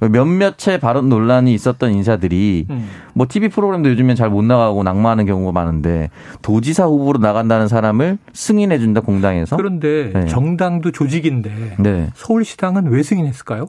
몇몇의 0.00 0.78
발언 0.80 1.08
논란이 1.08 1.54
있었던 1.54 1.92
인사들이 1.92 2.66
음. 2.68 2.88
뭐 3.14 3.26
TV 3.28 3.48
프로그램도 3.48 3.88
요즘엔 3.90 4.14
잘 4.14 4.28
못 4.28 4.44
나가고 4.44 4.82
낙마하는 4.82 5.24
경우가 5.24 5.52
많은데 5.52 6.10
도지사 6.42 6.84
후보로 6.84 7.18
나간다는 7.18 7.66
사람을 7.66 8.18
승인해 8.34 8.78
준다 8.78 9.00
공당에서 9.00 9.56
그런데 9.56 10.10
네. 10.12 10.26
정당도 10.26 10.92
조직인데 10.92 11.76
네. 11.78 12.10
서울시당은 12.14 12.88
왜 12.88 13.02
승인했을까요? 13.02 13.68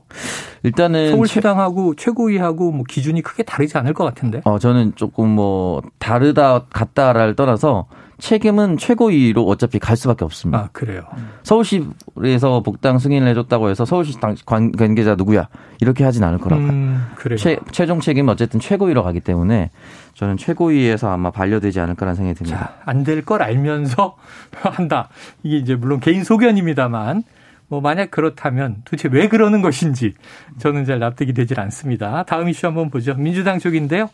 일단은 0.63 1.11
서울시당하고 1.11 1.95
최... 1.95 2.09
최고위하고 2.09 2.71
뭐 2.71 2.83
기준이 2.87 3.21
크게 3.21 3.43
다르지 3.43 3.77
않을 3.77 3.93
것 3.93 4.03
같은데. 4.03 4.41
어 4.43 4.59
저는 4.59 4.93
조금 4.95 5.29
뭐 5.29 5.81
다르다 5.99 6.65
같다를 6.71 7.35
떠나서 7.35 7.85
책임은 8.19 8.77
최고위로 8.77 9.43
어차피 9.47 9.79
갈 9.79 9.95
수밖에 9.97 10.25
없습니다. 10.25 10.59
아, 10.59 10.69
그래요. 10.71 11.01
서울시에서 11.43 12.61
복당 12.63 12.99
승인을 12.99 13.27
해줬다고 13.29 13.69
해서 13.69 13.85
서울시 13.85 14.19
당 14.19 14.35
관계자 14.45 15.15
누구야 15.15 15.47
이렇게 15.81 16.03
하진 16.03 16.23
않을 16.23 16.37
거라고 16.39 16.61
음, 16.63 17.05
그래요. 17.15 17.37
최, 17.37 17.57
최종 17.71 17.99
책임은 17.99 18.31
어쨌든 18.33 18.59
최고위로 18.59 19.03
가기 19.03 19.19
때문에 19.21 19.69
저는 20.15 20.37
최고위에서 20.37 21.09
아마 21.11 21.31
반려되지 21.31 21.79
않을까라는 21.79 22.15
생각이 22.15 22.37
듭니다. 22.37 22.73
안 22.85 23.03
될 23.03 23.23
걸 23.23 23.41
알면서 23.41 24.15
한다. 24.61 25.09
이게 25.43 25.57
이제 25.57 25.75
물론 25.75 25.99
개인 25.99 26.23
소견입니다만 26.23 27.23
뭐 27.67 27.81
만약 27.81 28.09
그렇다면 28.11 28.77
도대체 28.85 29.09
왜 29.11 29.27
그러는 29.29 29.61
것인지 29.61 30.13
저는 30.57 30.85
잘 30.85 30.99
납득이 30.99 31.33
되질 31.33 31.59
않습니다. 31.59 32.23
다음 32.23 32.49
이슈 32.49 32.65
한번 32.67 32.89
보죠. 32.89 33.13
민주당 33.13 33.59
쪽인데요. 33.59 34.09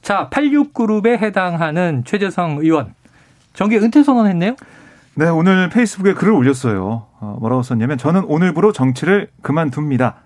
자, 0.00 0.28
86그룹에 0.30 1.18
해당하는 1.18 2.04
최재성 2.06 2.58
의원 2.60 2.94
정계 3.54 3.78
은퇴 3.78 4.02
선언했네요. 4.02 4.56
네, 5.16 5.28
오늘 5.28 5.68
페이스북에 5.68 6.14
글을 6.14 6.32
올렸어요. 6.32 7.06
어, 7.20 7.36
뭐라고 7.40 7.62
썼냐면 7.62 7.98
저는 7.98 8.24
오늘부로 8.24 8.72
정치를 8.72 9.28
그만둡니다. 9.42 10.16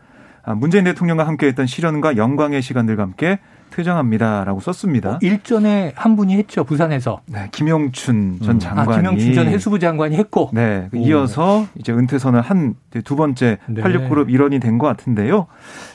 아, 0.45 0.55
문재인 0.55 0.85
대통령과 0.85 1.27
함께했던 1.27 1.67
시련과 1.67 2.17
영광의 2.17 2.61
시간들과 2.63 3.03
함께 3.03 3.39
퇴장합니다라고 3.71 4.61
썼습니다. 4.61 5.13
어, 5.15 5.19
일전에 5.21 5.93
한 5.97 6.15
분이 6.15 6.37
했죠 6.37 6.63
부산에서. 6.63 7.23
네, 7.27 7.49
김영춘 7.51 8.39
전 8.45 8.57
음. 8.57 8.59
장관이. 8.61 8.93
아, 8.93 8.97
김영춘 9.01 9.33
전 9.35 9.47
해수부 9.49 9.79
장관이 9.81 10.17
했고. 10.17 10.51
네, 10.53 10.89
오. 10.93 10.97
이어서 10.99 11.67
이제 11.77 11.93
은퇴선을 11.93 12.41
한 12.43 12.75
두 13.05 13.17
번째 13.17 13.59
네. 13.67 13.83
86그룹 13.83 14.31
일원이 14.31 14.61
된 14.61 14.79
것 14.79 14.87
같은데요. 14.87 15.47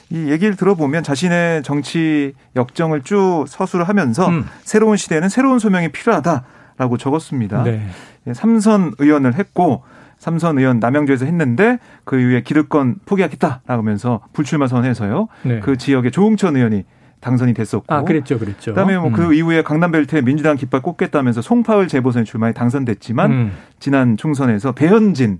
이 0.09 0.29
얘기를 0.29 0.55
들어보면 0.57 1.03
자신의 1.03 1.63
정치 1.63 2.33
역정을 2.57 3.03
쭉 3.03 3.45
서술을 3.47 3.87
하면서 3.87 4.27
음. 4.27 4.45
새로운 4.63 4.97
시대에는 4.97 5.29
새로운 5.29 5.59
소명이 5.59 5.89
필요하다 5.89 6.43
라고 6.79 6.97
적었습니다. 6.97 7.63
네. 7.63 7.85
예, 8.25 8.33
삼선 8.33 8.93
의원을 8.99 9.35
했고 9.35 9.83
삼선 10.17 10.57
의원 10.57 10.79
남양주에서 10.79 11.25
했는데 11.25 11.77
그 12.05 12.17
이후에 12.17 12.41
기득권 12.41 12.99
포기하겠다라고 13.05 13.81
하면서 13.81 14.21
불출마 14.31 14.67
선해서요. 14.67 15.27
네. 15.43 15.59
그 15.59 15.77
지역에 15.77 16.09
조홍천 16.09 16.55
의원이 16.55 16.85
당선이 17.19 17.53
됐었고. 17.53 17.93
아, 17.93 18.03
그랬죠, 18.03 18.39
그랬죠. 18.39 18.71
그다음에 18.71 18.97
뭐그 18.97 19.27
음. 19.27 19.33
이후에 19.33 19.61
강남벨트에 19.61 20.21
민주당 20.21 20.55
깃발 20.55 20.81
꽂겠다면서 20.81 21.41
송파을 21.41 21.89
재보선 21.89 22.23
출마에 22.23 22.53
당선됐지만 22.53 23.31
음. 23.31 23.51
지난 23.79 24.15
총선에서 24.15 24.71
배현진 24.71 25.39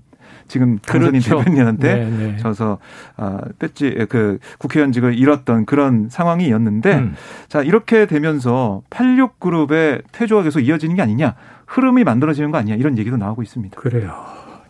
지금 0.50 0.80
당선인 0.80 1.20
그렇죠. 1.20 1.38
대변인한테 1.38 1.94
네, 1.94 2.10
네. 2.10 2.36
져서 2.38 2.78
아, 3.16 3.40
뺐지 3.60 4.06
그 4.08 4.38
국회의원직을 4.58 5.16
잃었던 5.16 5.64
그런 5.64 6.08
상황이었는데 6.10 6.94
음. 6.94 7.14
자 7.48 7.62
이렇게 7.62 8.06
되면서 8.06 8.82
86 8.90 9.38
그룹의 9.38 10.02
퇴조가 10.10 10.42
계속 10.42 10.58
이어지는 10.58 10.96
게 10.96 11.02
아니냐 11.02 11.36
흐름이 11.66 12.02
만들어지는 12.02 12.50
거 12.50 12.58
아니냐 12.58 12.74
이런 12.74 12.98
얘기도 12.98 13.16
나오고 13.16 13.42
있습니다. 13.42 13.80
그래요. 13.80 14.12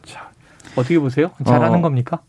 자 0.03 0.29
어떻게 0.77 0.99
보세요? 0.99 1.31
잘하는 1.47 1.79
어, 1.79 1.81
겁니까? 1.81 2.21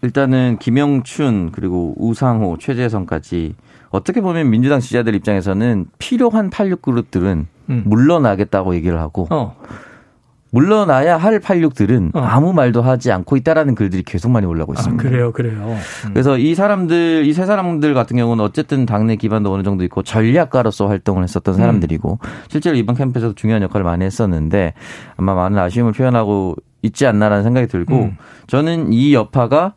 일단은 0.00 0.56
김영춘 0.58 1.50
그리고 1.52 1.94
우상호 1.98 2.56
최재성까지 2.56 3.54
어떻게 3.90 4.22
보면 4.22 4.48
민주당 4.48 4.80
지지자들 4.80 5.14
입장에서는 5.14 5.86
필요한 5.98 6.48
86 6.48 6.80
그룹들은 6.80 7.46
음. 7.68 7.82
물러나겠다고 7.84 8.74
얘기를 8.74 8.98
하고 8.98 9.28
어. 9.30 9.56
물러나야 10.54 11.16
할 11.16 11.40
86들은 11.40 12.14
어. 12.14 12.20
아무 12.20 12.52
말도 12.52 12.80
하지 12.80 13.10
않고 13.10 13.36
있다라는 13.36 13.74
글들이 13.74 14.04
계속 14.04 14.30
많이 14.30 14.46
올라오고 14.46 14.72
아, 14.72 14.78
있습니다. 14.78 15.02
아, 15.02 15.10
그래요, 15.10 15.32
그래요. 15.32 15.76
음. 16.06 16.10
그래서 16.12 16.38
이 16.38 16.54
사람들, 16.54 17.26
이 17.26 17.32
세 17.32 17.44
사람들 17.44 17.92
같은 17.94 18.16
경우는 18.16 18.44
어쨌든 18.44 18.86
당내 18.86 19.16
기반도 19.16 19.52
어느 19.52 19.64
정도 19.64 19.82
있고 19.82 20.04
전략가로서 20.04 20.86
활동을 20.86 21.24
했었던 21.24 21.54
사람들이고 21.54 22.18
음. 22.22 22.28
실제로 22.48 22.76
이번 22.76 22.94
캠프에서도 22.94 23.34
중요한 23.34 23.62
역할을 23.62 23.82
많이 23.84 24.04
했었는데 24.04 24.74
아마 25.16 25.34
많은 25.34 25.58
아쉬움을 25.58 25.92
표현하고 25.92 26.54
있지 26.82 27.06
않나라는 27.06 27.42
생각이 27.42 27.66
들고 27.66 27.94
음. 27.96 28.16
저는 28.46 28.92
이 28.92 29.12
여파가 29.12 29.74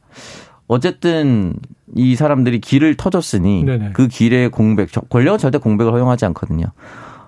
어쨌든 0.67 1.55
이 1.95 2.15
사람들이 2.15 2.59
길을 2.59 2.95
터줬으니 2.95 3.63
네네. 3.63 3.89
그 3.93 4.07
길의 4.07 4.51
공백, 4.51 4.89
권력은 5.09 5.39
절대 5.39 5.57
공백을 5.57 5.91
허용하지 5.93 6.25
않거든요. 6.25 6.65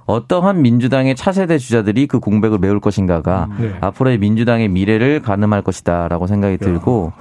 어떠한 0.10 0.64
민주당의 0.64 1.16
차세대 1.16 1.60
주자들이 1.60 2.08
그 2.08 2.20
공백을 2.20 2.58
메울 2.58 2.80
것인가가 2.80 3.48
음, 3.52 3.58
네. 3.60 3.78
앞으로의 3.80 4.18
민주당의 4.18 4.68
미래를 4.68 5.22
가늠할 5.22 5.62
것이다라고 5.62 6.26
생각이 6.26 6.58
들고 6.58 7.14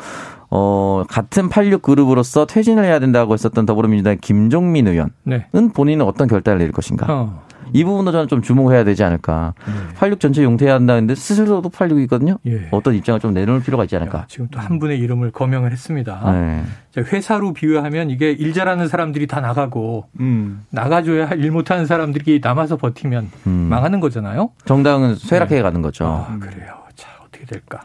어, 0.50 1.04
같은 1.06 1.50
86 1.50 1.82
그룹으로서 1.82 2.46
퇴진을 2.46 2.84
해야 2.84 2.98
된다고 2.98 3.34
했었던 3.34 3.66
더불어민주당의 3.66 4.18
김종민 4.22 4.88
의원은 4.88 5.12
네. 5.24 5.46
본인은 5.74 6.06
어떤 6.06 6.28
결단을 6.28 6.58
내릴 6.58 6.72
것인가. 6.72 7.06
어. 7.10 7.47
이 7.72 7.84
부분도 7.84 8.12
저는 8.12 8.28
좀 8.28 8.42
주목해야 8.42 8.84
되지 8.84 9.04
않을까. 9.04 9.54
네. 9.66 9.72
86 9.96 10.20
전체 10.20 10.42
용퇴해야 10.42 10.74
한다는데 10.74 11.14
스스로도 11.14 11.70
86이거든요. 11.70 12.38
예. 12.46 12.68
어떤 12.70 12.94
입장을 12.94 13.20
좀 13.20 13.34
내놓을 13.34 13.62
필요가 13.62 13.84
있지 13.84 13.96
않을까. 13.96 14.18
야, 14.20 14.24
지금 14.28 14.48
또 14.50 14.58
한 14.60 14.78
분의 14.78 14.98
이름을 14.98 15.30
거명을 15.30 15.72
했습니다. 15.72 16.32
네. 16.32 16.64
회사로 16.98 17.52
비유하면 17.52 18.10
이게 18.10 18.32
일 18.32 18.52
잘하는 18.52 18.88
사람들이 18.88 19.26
다 19.28 19.40
나가고 19.40 20.06
음. 20.20 20.64
나가줘야 20.70 21.28
일 21.34 21.50
못하는 21.52 21.86
사람들이 21.86 22.40
남아서 22.42 22.76
버티면 22.76 23.30
음. 23.46 23.50
망하는 23.70 24.00
거잖아요. 24.00 24.50
정당은 24.64 25.14
쇠락해 25.14 25.54
네. 25.56 25.62
가는 25.62 25.80
거죠. 25.82 26.26
아, 26.28 26.36
그래요. 26.40 26.74
자 26.96 27.08
어떻게 27.24 27.44
될까. 27.46 27.82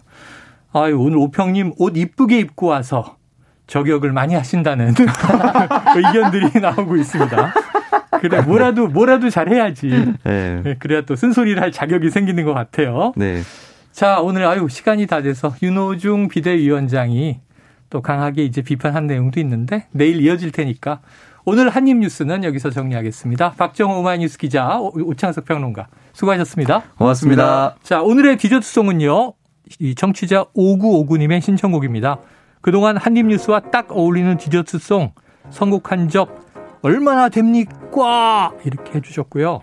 아유 0.74 0.98
오늘 1.00 1.18
오평님 1.18 1.74
옷 1.78 1.96
이쁘게 1.96 2.40
입고 2.40 2.68
와서 2.68 3.18
저격을 3.68 4.12
많이 4.12 4.34
하신다는 4.34 4.94
의견들이 5.96 6.60
나오고 6.60 6.96
있습니다. 6.98 7.54
그래 8.30 8.42
뭐라도 8.42 8.88
뭐라도 8.88 9.30
잘해야지. 9.30 10.16
네. 10.24 10.62
네. 10.64 10.76
그래야 10.80 11.02
또 11.02 11.18
쓴소리를 11.18 11.62
할 11.62 11.74
자격이 11.74 12.10
생기는 12.10 12.46
것 12.46 12.54
같아요. 12.54 13.12
네. 13.18 13.42
자 13.92 14.22
오늘 14.22 14.46
아유 14.46 14.68
시간이 14.70 15.08
다 15.08 15.22
돼서 15.22 15.54
윤호중 15.62 16.30
비대위원장이 16.30 17.42
또 17.90 18.02
강하게 18.02 18.46
이제 18.46 18.62
비판한 18.62 19.08
내용도 19.08 19.42
있는데 19.42 19.88
내일 19.92 20.22
이어질 20.22 20.54
테니까 20.54 21.02
오늘 21.44 21.68
한입 21.68 21.98
뉴스는 21.98 22.46
여기서 22.46 22.70
정리하겠습니다. 22.70 23.56
박정호 23.58 24.00
오마이뉴스 24.00 24.38
기자 24.38 24.80
오창석 24.80 25.44
평론가 25.44 25.88
수고하셨습니다. 26.14 26.84
고맙습니다. 26.98 27.76
자 27.84 28.02
오늘의 28.02 28.38
디저트송은요. 28.38 29.34
이 29.80 29.96
청취자 29.96 30.46
5959님의 30.56 31.42
신청곡입니다. 31.42 32.20
그동안 32.62 32.96
한입 32.96 33.26
뉴스와 33.26 33.60
딱 33.72 33.88
어울리는 33.92 34.38
디저트송 34.38 35.12
선곡한 35.50 36.08
적 36.08 36.43
얼마나 36.84 37.30
됩니까? 37.30 38.52
이렇게 38.66 38.96
해주셨고요. 38.96 39.62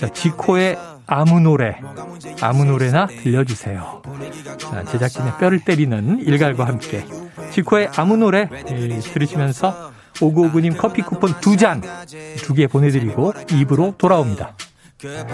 자, 0.00 0.08
지코의 0.08 0.76
아무 1.06 1.40
노래, 1.40 1.76
아무 2.40 2.64
노래나 2.64 3.06
들려주세요. 3.06 4.02
자, 4.58 4.84
제작진의 4.84 5.32
뼈를 5.38 5.60
때리는 5.64 6.20
일갈과 6.20 6.64
함께 6.66 7.04
지코의 7.50 7.90
아무 7.96 8.16
노래 8.16 8.48
예, 8.52 8.98
들으시면서 9.00 9.92
오구오구님 10.20 10.76
커피 10.76 11.02
쿠폰 11.02 11.34
두 11.40 11.56
잔, 11.56 11.82
두 12.38 12.54
개 12.54 12.66
보내드리고 12.68 13.32
입으로 13.52 13.94
돌아옵니다. 13.98 14.56
그 15.00 15.24